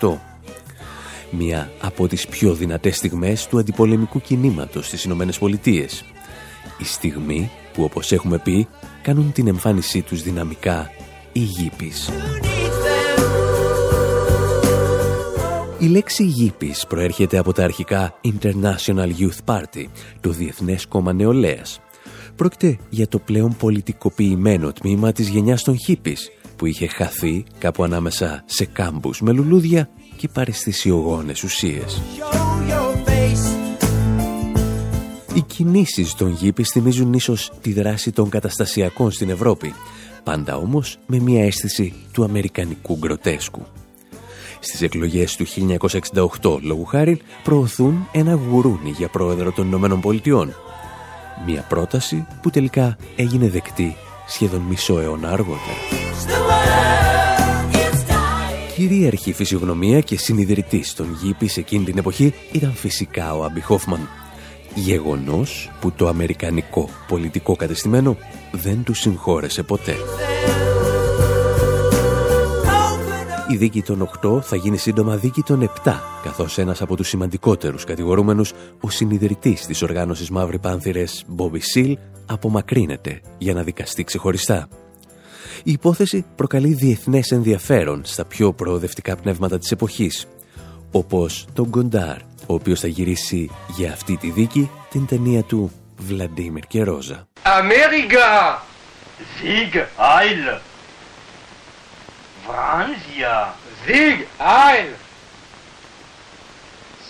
1968. 0.00 0.14
Μία 1.30 1.70
από 1.80 2.08
τις 2.08 2.26
πιο 2.28 2.54
δυνατές 2.54 2.96
στιγμές 2.96 3.46
του 3.46 3.58
αντιπολεμικού 3.58 4.20
κινήματος 4.20 4.86
στις 4.86 5.04
Ηνωμένες 5.04 5.38
Πολιτείες. 5.38 6.04
Η 6.78 6.84
στιγμή 6.84 7.50
που 7.72 7.82
όπως 7.82 8.12
έχουμε 8.12 8.38
πει 8.38 8.68
κάνουν 9.02 9.32
την 9.32 9.48
εμφάνισή 9.48 10.02
τους 10.02 10.22
δυναμικά 10.22 10.90
οι 11.32 11.40
γήπης. 11.40 12.10
Η 15.82 15.86
λέξη 15.86 16.24
γήπης 16.24 16.86
προέρχεται 16.88 17.38
από 17.38 17.52
τα 17.52 17.64
αρχικά 17.64 18.20
International 18.24 19.10
Youth 19.18 19.54
Party, 19.54 19.84
το 20.20 20.30
Διεθνές 20.30 20.86
Κόμμα 20.86 21.12
Νεολαίας. 21.12 21.80
Πρόκειται 22.36 22.78
για 22.88 23.08
το 23.08 23.18
πλέον 23.18 23.56
πολιτικοποιημένο 23.56 24.72
τμήμα 24.72 25.12
της 25.12 25.28
γενιάς 25.28 25.62
των 25.62 25.78
χίπης, 25.78 26.30
που 26.56 26.66
είχε 26.66 26.86
χαθεί 26.86 27.44
κάπου 27.58 27.84
ανάμεσα 27.84 28.42
σε 28.46 28.64
κάμπους 28.64 29.20
με 29.20 29.32
λουλούδια 29.32 29.88
και 30.16 30.28
παρεστησιογόνες 30.28 31.42
ουσίες. 31.42 32.02
Οι 35.34 35.40
κινήσεις 35.40 36.14
των 36.14 36.32
γήπης 36.32 36.70
θυμίζουν 36.70 37.12
ίσως 37.12 37.52
τη 37.60 37.72
δράση 37.72 38.12
των 38.12 38.28
καταστασιακών 38.28 39.10
στην 39.10 39.30
Ευρώπη, 39.30 39.74
πάντα 40.24 40.56
όμως 40.56 40.98
με 41.06 41.18
μια 41.18 41.44
αίσθηση 41.44 41.92
του 42.12 42.24
αμερικανικού 42.24 42.96
γκροτέσκου 42.98 43.66
στις 44.62 44.82
εκλογές 44.82 45.36
του 45.36 45.46
1968 46.40 46.58
λόγου 46.62 46.84
χάρη 46.84 47.20
προωθούν 47.42 48.08
ένα 48.12 48.34
γουρούνι 48.34 48.90
για 48.90 49.08
πρόεδρο 49.08 49.52
των 49.52 49.66
Ηνωμένων 49.66 50.00
Πολιτειών. 50.00 50.54
Μια 51.46 51.64
πρόταση 51.68 52.26
που 52.42 52.50
τελικά 52.50 52.96
έγινε 53.16 53.48
δεκτή 53.48 53.96
σχεδόν 54.26 54.60
μισό 54.60 55.00
αιώνα 55.00 55.28
αργότερα. 55.30 55.76
Κυρίαρχη 58.74 59.32
φυσιογνωμία 59.32 60.00
και 60.00 60.18
συνειδητής 60.18 60.94
των 60.94 61.18
γήπη 61.22 61.48
σε 61.48 61.60
εκείνη 61.60 61.84
την 61.84 61.98
εποχή 61.98 62.34
ήταν 62.52 62.72
φυσικά 62.72 63.34
ο 63.34 63.44
Άμπι 63.44 63.60
Χόφμαν. 63.60 64.08
Γεγονός 64.74 65.70
που 65.80 65.92
το 65.92 66.08
αμερικανικό 66.08 66.88
πολιτικό 67.08 67.56
κατεστημένο 67.56 68.16
δεν 68.52 68.82
του 68.84 68.94
συγχώρεσε 68.94 69.62
ποτέ. 69.62 69.96
Η 73.48 73.56
δίκη 73.56 73.82
των 73.82 74.10
8 74.22 74.40
θα 74.42 74.56
γίνει 74.56 74.76
σύντομα 74.76 75.16
δίκη 75.16 75.42
των 75.42 75.70
7, 75.84 75.92
καθώς 76.22 76.58
ένας 76.58 76.82
από 76.82 76.96
τους 76.96 77.08
σημαντικότερους 77.08 77.84
κατηγορούμενους, 77.84 78.52
ο 78.80 78.90
συνειδητής 78.90 79.66
της 79.66 79.82
οργάνωσης 79.82 80.30
Μαύρη 80.30 80.58
Πάνθυρες, 80.58 81.24
Μπόμπι 81.26 81.60
Σιλ, 81.60 81.98
απομακρύνεται 82.26 83.20
για 83.38 83.54
να 83.54 83.62
δικαστεί 83.62 84.04
ξεχωριστά. 84.04 84.68
Η 85.64 85.72
υπόθεση 85.72 86.24
προκαλεί 86.36 86.74
διεθνές 86.74 87.30
ενδιαφέρον 87.30 88.00
στα 88.04 88.24
πιο 88.24 88.52
προοδευτικά 88.52 89.16
πνεύματα 89.16 89.58
της 89.58 89.70
εποχής, 89.70 90.26
όπως 90.90 91.46
τον 91.52 91.68
Γκοντάρ, 91.68 92.16
ο 92.46 92.54
οποίος 92.54 92.80
θα 92.80 92.88
γυρίσει 92.88 93.50
για 93.76 93.92
αυτή 93.92 94.16
τη 94.16 94.30
δίκη 94.30 94.70
την 94.90 95.06
ταινία 95.06 95.42
του 95.42 95.70
Βλαντίμιρ 95.98 96.66
και 96.66 96.82
Ρόζα. 96.82 97.28
Αμέρικα! 97.42 98.62
Sieg 99.40 99.74
Heil! 99.76 100.71
Βρανζία! 102.46 103.54
ΖΙΓ! 103.86 104.26
ΑΙΛ! 104.38 104.88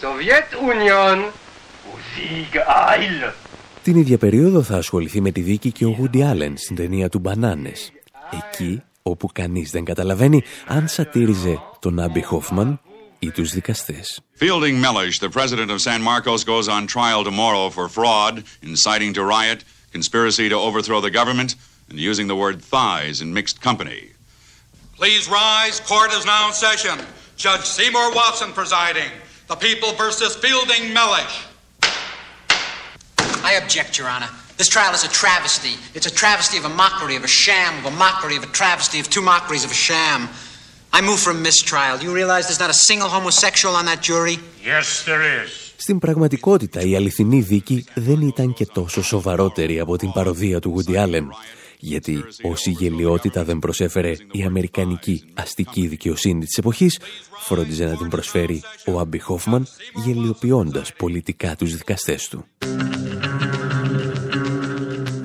Σοβιετουνιον! 0.00 1.32
ΖΙΓ! 2.14 2.48
ΑΙΛ! 2.90 3.30
Την 3.82 3.96
ίδια 3.96 4.18
περίοδο 4.18 4.62
θα 4.62 4.76
ασχοληθεί 4.76 5.20
με 5.20 5.30
τη 5.30 5.40
δίκη 5.40 5.72
και 5.72 5.84
ο 5.84 5.90
Γκούντι 5.90 6.22
Άλεν 6.22 6.56
στην 6.56 6.76
ταινία 6.76 7.08
του 7.08 7.18
Μπανάνες. 7.18 7.92
Εκεί 8.30 8.82
όπου 9.02 9.28
κανείς 9.34 9.70
δεν 9.70 9.84
καταλαβαίνει 9.84 10.42
αν 10.66 10.88
σατήριζε 10.88 11.58
τον 11.78 12.00
Άμπι 12.00 12.22
Χόφμαν 12.22 12.80
ή 13.18 13.30
τους 13.30 13.52
δικαστές. 13.52 14.20
Φίλινγκ 14.32 14.84
Μέλισ, 14.84 15.18
πρέσβη 15.18 15.66
του 15.66 15.78
Σαν 15.78 16.00
Μάρκο, 16.00 16.38
θα 16.38 16.52
πάει 16.52 16.62
στον 16.62 16.86
πρόεδρο 16.86 17.70
αύριο 17.70 17.72
για 17.72 17.88
φραγμό, 17.88 18.30
ενισχύει 19.92 20.48
το. 23.68 24.11
Please 25.01 25.29
rise. 25.29 25.79
Court 25.81 26.11
is 26.13 26.25
now 26.25 26.47
in 26.47 26.53
session. 26.53 26.97
Judge 27.35 27.65
Seymour 27.65 28.13
Watson 28.13 28.51
presiding. 28.51 29.11
The 29.47 29.55
people 29.55 29.93
versus 29.93 30.35
Fielding 30.35 30.93
Mellish. 30.93 31.45
I 33.49 33.53
object, 33.61 33.97
Your 33.97 34.09
Honor. 34.09 34.29
This 34.57 34.69
trial 34.69 34.93
is 34.93 35.03
a 35.03 35.09
travesty. 35.23 35.75
It's 35.93 36.07
a 36.07 36.15
travesty 36.23 36.57
of 36.57 36.65
a 36.65 36.73
mockery, 36.83 37.15
of 37.15 37.23
a 37.23 37.27
sham, 37.27 37.77
of 37.79 37.85
a 37.93 37.95
mockery, 37.95 38.35
of 38.37 38.43
a 38.43 38.51
travesty, 38.61 38.99
of 38.99 39.07
two 39.09 39.21
mockeries, 39.21 39.63
of 39.63 39.71
a 39.71 39.81
sham. 39.87 40.27
I 40.91 41.01
move 41.01 41.19
for 41.19 41.31
a 41.31 41.39
mistrial. 41.49 41.95
You 42.05 42.11
realize 42.13 42.47
there's 42.47 42.59
not 42.59 42.71
a 42.71 42.79
single 42.89 43.09
homosexual 43.09 43.75
on 43.75 43.85
that 43.85 44.01
jury? 44.01 44.39
Yes, 44.65 45.03
there 45.05 45.43
is. 45.43 45.51
Στην 45.79 45.99
πραγματικότητα 45.99 46.81
η 46.81 46.95
αληθινή 46.95 47.41
δίκη 47.41 47.85
δεν 47.95 48.21
ήταν 48.21 48.53
και 48.53 48.65
τόσο 48.65 49.03
σοβαρότερη 49.03 49.79
από 49.79 49.97
την 49.97 50.11
παροδία 50.11 50.59
του 50.59 50.75
Woody 50.77 50.95
Allen. 50.95 51.27
Γιατί 51.84 52.24
όση 52.42 52.70
γελιότητα 52.70 53.44
δεν 53.44 53.58
προσέφερε 53.58 54.12
η 54.30 54.42
αμερικανική 54.42 55.24
αστική 55.34 55.86
δικαιοσύνη 55.86 56.44
της 56.44 56.56
εποχής, 56.56 56.98
φρόντιζε 57.40 57.84
να 57.84 57.96
την 57.96 58.08
προσφέρει 58.08 58.62
ο 58.86 58.98
Άμπι 58.98 59.18
Χόφμαν, 59.18 59.66
γελιοποιώντας 60.04 60.92
πολιτικά 60.92 61.56
τους 61.56 61.76
δικαστές 61.76 62.28
του. 62.28 62.44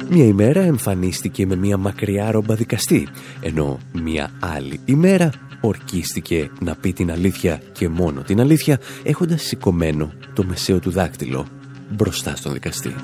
Μια 0.10 0.26
ημέρα 0.26 0.62
εμφανίστηκε 0.62 1.46
με 1.46 1.56
μια 1.56 1.78
μακριά 1.78 2.32
ρόμπα 2.32 2.56
δικαστή, 2.56 3.08
ενώ 3.42 3.80
μια 3.94 4.32
άλλη 4.40 4.80
ημέρα 4.86 5.32
ορκίστηκε 5.62 6.52
να 6.60 6.76
πει 6.76 6.94
την 6.94 7.12
αλήθεια 7.12 7.62
και 7.72 7.90
μόνο 7.90 8.22
την 8.22 8.40
αλήθεια, 8.40 8.80
έχοντας 9.04 9.42
σηκωμένο 9.42 10.14
το 10.34 10.44
μεσαίο 10.44 10.80
του 10.80 10.92
δάκτυλο 10.92 11.48
μπροστά 11.90 12.36
στον 12.36 12.54
δικαστή. 12.54 12.96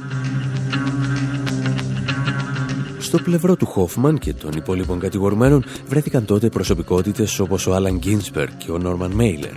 Στο 3.14 3.22
πλευρό 3.24 3.56
του 3.56 3.66
Χόφμαν 3.66 4.18
και 4.18 4.34
των 4.34 4.52
υπόλοιπων 4.52 5.00
κατηγορουμένων 5.00 5.66
βρέθηκαν 5.88 6.26
τότε 6.26 6.50
προσωπικότητες 6.50 7.40
όπως 7.40 7.68
ο 7.68 7.74
Άλαν 7.74 7.98
Γκίνσπερ 7.98 8.58
και 8.58 8.72
ο 8.72 8.78
Νόρμαν 8.78 9.12
Μέιλερ. 9.12 9.52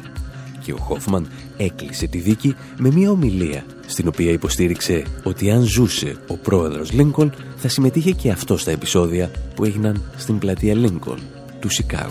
Και 0.63 0.73
ο 0.73 0.77
Χόφμαν 0.77 1.29
έκλεισε 1.57 2.07
τη 2.07 2.19
δίκη 2.19 2.55
με 2.79 2.91
μια 2.91 3.11
ομιλία 3.11 3.65
στην 3.87 4.09
οποία 4.09 4.31
υποστήριξε 4.31 5.05
ότι 5.23 5.51
αν 5.51 5.63
ζούσε 5.63 6.17
ο 6.27 6.37
πρόεδρος 6.37 6.93
Λίνκολn 6.93 7.31
θα 7.57 7.69
συμμετείχε 7.69 8.11
και 8.11 8.31
αυτό 8.31 8.57
στα 8.57 8.71
επεισόδια 8.71 9.31
που 9.55 9.65
έγιναν 9.65 10.03
στην 10.17 10.39
πλατεία 10.39 10.75
Λίνκολn 10.75 11.21
του 11.61 11.69
Σικάγου. 11.69 12.11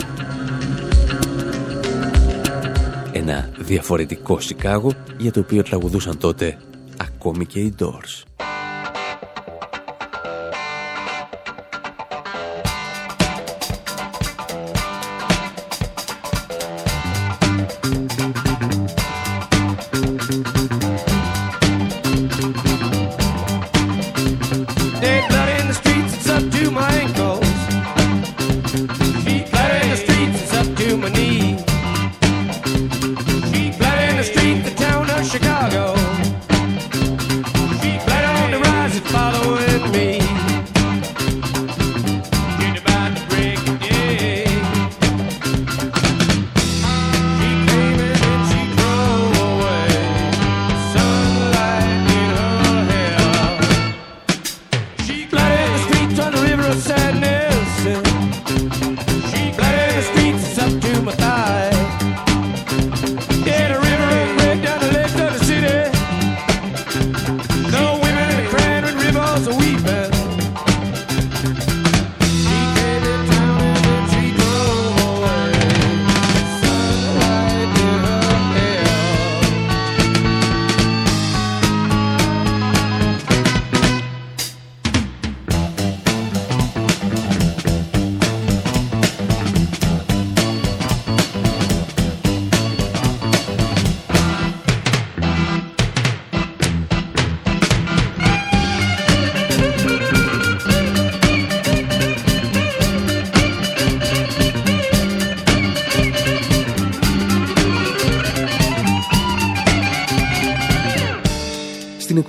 Ένα 3.12 3.50
διαφορετικό 3.58 4.40
Σικάγο 4.40 4.92
για 5.18 5.32
το 5.32 5.40
οποίο 5.40 5.62
τραγουδούσαν 5.62 6.18
τότε 6.18 6.58
ακόμη 6.96 7.46
και 7.46 7.60
οι 7.60 7.74
Doors. 7.78 8.24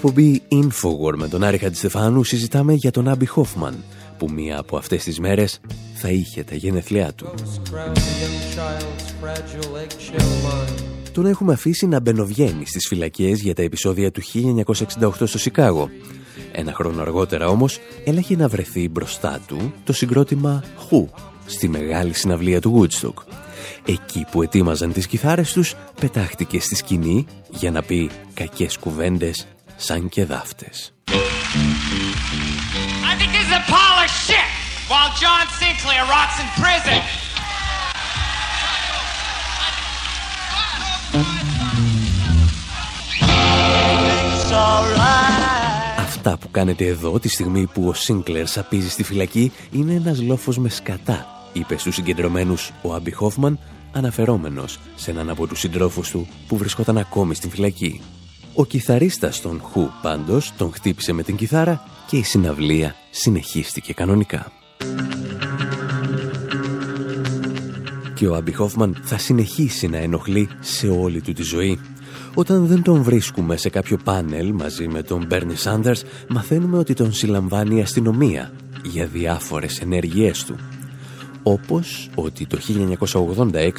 Εκπομπή 0.08 0.42
Infowar 0.52 1.16
με 1.16 1.28
τον 1.28 1.44
Άρη 1.44 1.58
Χατζηστεφάνου 1.58 2.24
συζητάμε 2.24 2.74
για 2.74 2.92
τον 2.92 3.08
Άμπι 3.08 3.26
Χόφμαν 3.26 3.84
που 4.18 4.32
μία 4.32 4.60
από 4.60 4.78
αυτές 4.78 5.04
τις 5.04 5.20
μέρες 5.20 5.60
θα 5.94 6.10
είχε 6.10 6.44
τα 6.44 6.56
γενεθλιά 6.56 7.14
του. 7.14 7.34
Τον 11.12 11.26
έχουμε 11.26 11.54
αφήσει 11.54 11.88
να 11.88 12.00
μπαινοβγαίνει 12.00 12.66
στις 12.66 12.88
φυλακές 12.88 13.40
για 13.40 13.54
τα 13.54 13.62
επεισόδια 13.62 14.12
του 14.12 14.22
1968 15.00 15.12
στο 15.26 15.38
Σικάγο. 15.38 15.90
Ένα 16.52 16.74
χρόνο 16.74 17.02
αργότερα 17.02 17.48
όμως 17.48 17.80
έλαχε 18.06 18.36
να 18.36 18.48
βρεθεί 18.48 18.90
μπροστά 18.90 19.40
του 19.48 19.74
το 19.84 19.94
συγκρότημα 19.94 20.64
Χου 20.76 21.10
στη 21.46 21.70
μεγάλη 21.70 22.14
συναυλία 22.14 22.62
του 22.62 22.80
Woodstock. 22.80 23.24
Εκεί 23.86 24.26
που 24.32 24.42
ετοίμαζαν 24.42 24.94
τις 24.94 25.08
κιθάρες 25.08 25.52
τους 25.52 25.76
πετάχτηκε 26.02 26.60
στη 26.60 26.76
σκηνή 26.76 27.26
για 27.50 27.72
να 27.72 27.82
πει 27.82 28.10
κακές 28.34 28.78
κουβέντες 28.78 29.48
σαν 29.78 30.10
και 30.10 30.26
δάφτες. 30.26 30.94
I 33.12 33.14
think 33.20 33.32
this 33.38 33.46
is 33.50 33.54
a 33.62 33.64
pile 33.74 34.00
of 34.06 34.10
shit 34.26 34.50
while 34.92 35.10
John 35.22 35.46
Sinclair 35.60 36.04
rots 36.16 36.36
in 36.44 36.48
prison. 36.62 37.02
Αυτά 45.98 46.38
που 46.38 46.52
κάνετε 46.52 46.86
εδώ 46.86 47.20
τη 47.20 47.30
στιγμή 47.30 47.66
που 47.66 47.88
ο 47.88 47.94
Σίνκλερ 47.94 48.48
σαπίζει 48.48 48.90
στη 48.90 49.04
φυλακή 49.04 49.52
είναι 49.72 49.94
ένας 49.94 50.22
λόφος 50.22 50.58
με 50.58 50.70
σκατά, 50.70 51.26
είπε 51.54 51.78
στους 51.78 51.96
συγκεντρωμένους 51.96 52.72
ο 52.82 52.94
Άμπι 52.94 53.12
Χόφμαν, 53.12 53.60
αναφερόμενος 53.94 54.80
σε 54.96 55.12
έναν 55.12 55.30
από 55.30 55.48
τους 55.48 55.60
συντρόφους 55.60 56.10
του 56.10 56.28
που 56.48 56.58
βρισκόταν 56.58 56.98
ακόμη 56.98 57.36
στην 57.36 57.50
φυλακή. 57.50 58.02
Ο 58.60 58.66
κιθαρίστας 58.66 59.42
των 59.42 59.62
Χου 59.62 59.90
πάντως 60.02 60.54
τον 60.58 60.74
χτύπησε 60.74 61.14
με 61.14 61.24
την 61.24 61.36
κιθάρα 61.36 61.84
και 62.08 62.18
η 62.18 62.24
συναυλία 62.24 62.96
συνεχίστηκε 63.12 63.94
κανονικά. 63.94 64.52
Και 68.14 68.28
ο 68.28 68.36
Άμπι 68.36 68.54
Χόφμαν 68.54 68.98
θα 69.04 69.18
συνεχίσει 69.18 69.88
να 69.88 69.98
ενοχλεί 69.98 70.50
σε 70.60 70.88
όλη 70.88 71.22
του 71.22 71.34
τη 71.34 71.44
ζωή. 71.44 71.80
Όταν 72.34 72.66
δεν 72.66 72.82
τον 72.82 73.04
βρίσκουμε 73.04 73.58
σε 73.58 73.70
κάποιο 73.70 73.98
πάνελ 74.04 74.52
μαζί 74.52 74.88
με 74.88 75.04
τον 75.04 75.26
Μπέρνι 75.26 75.56
Σάντερς, 75.56 76.04
μαθαίνουμε 76.28 76.78
ότι 76.78 76.94
τον 76.94 77.14
συλλαμβάνει 77.14 77.78
η 77.78 77.82
αστυνομία 77.82 78.52
για 78.84 79.06
διάφορες 79.06 79.80
ενέργειές 79.80 80.44
του. 80.44 80.56
Όπως 81.50 82.10
ότι 82.16 82.46
το 82.46 82.58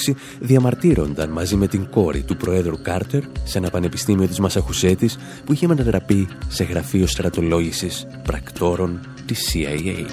1986 0.06 0.14
διαμαρτύρονταν 0.40 1.30
μαζί 1.30 1.56
με 1.56 1.66
την 1.66 1.90
κόρη 1.90 2.22
του 2.22 2.36
Προέδρου 2.36 2.82
Κάρτερ 2.82 3.22
σε 3.44 3.58
ένα 3.58 3.70
πανεπιστήμιο 3.70 4.26
της 4.26 4.38
Μασαχουσέτης 4.38 5.18
που 5.44 5.52
είχε 5.52 5.66
μετατραπεί 5.66 6.28
σε 6.48 6.64
γραφείο 6.64 7.06
στρατολόγησης 7.06 8.06
πρακτόρων 8.22 9.00
της 9.26 9.52
CIA. 9.52 10.06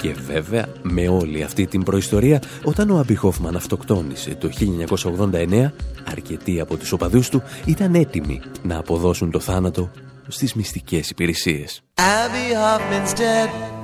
Και 0.00 0.14
βέβαια, 0.26 0.68
με 0.82 1.08
όλη 1.08 1.42
αυτή 1.42 1.66
την 1.66 1.82
προϊστορία, 1.82 2.42
όταν 2.64 2.90
ο 2.90 2.98
Άμπι 2.98 3.14
Χόφμαν 3.14 3.56
αυτοκτόνησε 3.56 4.34
το 4.34 4.48
1989, 4.48 5.72
αρκετοί 6.04 6.60
από 6.60 6.76
τους 6.76 6.92
οπαδούς 6.92 7.28
του 7.28 7.42
ήταν 7.64 7.94
έτοιμοι 7.94 8.40
να 8.62 8.78
αποδώσουν 8.78 9.30
το 9.30 9.40
θάνατο 9.40 9.90
στις 10.28 10.54
μυστικές 10.54 11.10
υπηρεσίες. 11.10 11.82
Abby 11.94 12.54
Hoffman's 12.54 13.12
dead, 13.18 13.79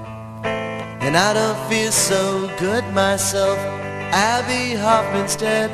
and 1.07 1.17
I 1.17 1.31
don't 1.41 1.61
feel 1.71 1.93
so 2.11 2.23
good 2.65 2.85
myself. 3.03 3.59
Abby 4.33 4.65
Hoffman's 4.85 5.37
dead, 5.47 5.71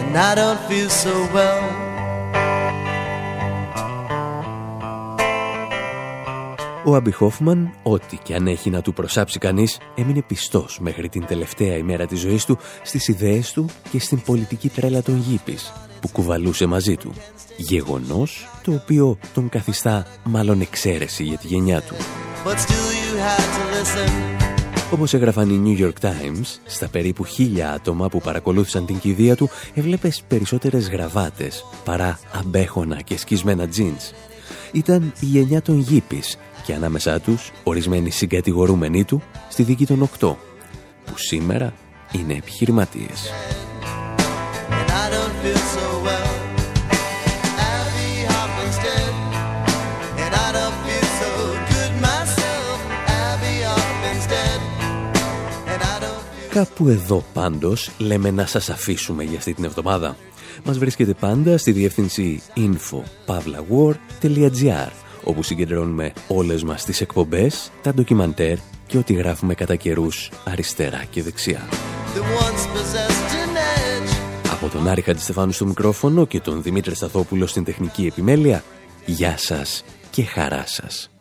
and 0.00 0.12
I 0.28 0.32
don't 0.40 0.60
feel 0.68 0.90
so 1.04 1.14
well. 1.36 1.62
Ο 6.84 6.94
Άμπι 6.94 7.12
Χόφμαν, 7.12 7.74
ό,τι 7.82 8.16
και 8.16 8.34
αν 8.34 8.46
έχει 8.46 8.70
να 8.70 8.82
του 8.82 8.92
προσάψει 8.92 9.38
κανείς, 9.38 9.78
έμεινε 9.94 10.22
πιστός 10.22 10.78
μέχρι 10.80 11.08
την 11.08 11.26
τελευταία 11.26 11.76
ημέρα 11.76 12.06
της 12.06 12.20
ζωής 12.20 12.44
του 12.44 12.58
στις 12.82 13.08
ιδέες 13.08 13.52
του 13.52 13.68
και 13.90 14.00
στην 14.00 14.22
πολιτική 14.22 14.68
τρέλα 14.68 15.02
των 15.02 15.18
γήπης 15.18 15.72
που 16.00 16.08
κουβαλούσε 16.08 16.66
μαζί 16.66 16.96
του. 16.96 17.12
Γεγονός 17.56 18.48
το 18.62 18.72
οποίο 18.72 19.18
τον 19.34 19.48
καθιστά 19.48 20.06
μάλλον 20.24 20.60
εξαίρεση 20.60 21.24
για 21.24 21.38
τη 21.38 21.46
γενιά 21.46 21.80
του. 21.80 21.94
But 22.44 22.58
still 22.58 23.01
you 23.22 23.28
had 23.28 23.48
to 23.56 23.64
listen. 23.78 24.10
Όπως 24.92 25.14
έγραφαν 25.14 25.50
οι 25.50 25.62
New 25.64 25.84
York 25.84 26.08
Times, 26.08 26.58
στα 26.66 26.88
περίπου 26.88 27.24
χίλια 27.24 27.72
άτομα 27.72 28.08
που 28.08 28.20
παρακολούθησαν 28.20 28.86
την 28.86 28.98
κηδεία 28.98 29.36
του, 29.36 29.50
έβλεπες 29.74 30.22
περισσότερες 30.28 30.88
γραβάτες 30.88 31.64
παρά 31.84 32.18
αμπέχωνα 32.32 33.00
και 33.00 33.18
σκισμένα 33.18 33.68
τζίνς. 33.68 34.10
Ήταν 34.72 35.12
η 35.20 35.26
γενιά 35.26 35.62
των 35.62 35.78
γήπης 35.78 36.38
και 36.64 36.74
ανάμεσά 36.74 37.20
τους 37.20 37.50
ορισμένοι 37.62 38.10
συγκατηγορούμενοι 38.10 39.04
του 39.04 39.22
στη 39.48 39.62
δίκη 39.62 39.86
των 39.86 40.02
οκτώ, 40.02 40.38
που 41.04 41.18
σήμερα 41.18 41.72
είναι 42.12 42.32
επιχειρηματίες. 42.32 43.30
Κάπου 56.52 56.88
εδώ 56.88 57.24
πάντως 57.32 57.90
λέμε 57.98 58.30
να 58.30 58.46
σας 58.46 58.70
αφήσουμε 58.70 59.22
για 59.22 59.38
αυτή 59.38 59.54
την 59.54 59.64
εβδομάδα. 59.64 60.16
Μας 60.64 60.78
βρίσκεται 60.78 61.14
πάντα 61.14 61.58
στη 61.58 61.72
διεύθυνση 61.72 62.42
info.pavlawar.gr 62.56 64.90
όπου 65.24 65.42
συγκεντρώνουμε 65.42 66.12
όλες 66.28 66.62
μας 66.62 66.84
τις 66.84 67.00
εκπομπές, 67.00 67.70
τα 67.82 67.94
ντοκιμαντέρ 67.94 68.56
και 68.86 68.98
ό,τι 68.98 69.12
γράφουμε 69.12 69.54
κατά 69.54 69.76
καιρούς 69.76 70.30
αριστερά 70.44 71.04
και 71.10 71.22
δεξιά. 71.22 71.68
that 72.14 72.20
once 72.20 72.66
possessed 72.76 73.32
an 73.44 73.56
edge. 73.56 74.10
Από 74.52 74.68
τον 74.68 74.88
Άρη 74.88 75.02
Χατζηστεφάνου 75.02 75.52
στο 75.52 75.66
μικρόφωνο 75.66 76.26
και 76.26 76.40
τον 76.40 76.62
Δημήτρη 76.62 76.94
Σταθόπουλο 76.94 77.46
στην 77.46 77.64
τεχνική 77.64 78.06
επιμέλεια, 78.06 78.64
γεια 79.04 79.36
σας 79.36 79.84
και 80.10 80.22
χαρά 80.22 80.64
σας. 80.66 81.11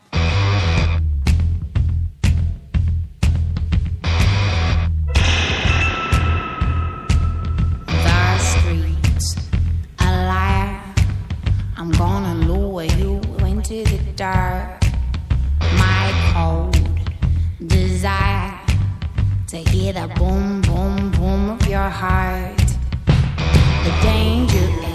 To 19.51 19.57
hear 19.57 19.91
the 19.91 20.07
boom, 20.15 20.61
boom, 20.61 21.11
boom 21.11 21.49
of 21.49 21.67
your 21.67 21.89
heart. 21.89 22.55
The 23.83 23.91
danger 24.01 24.90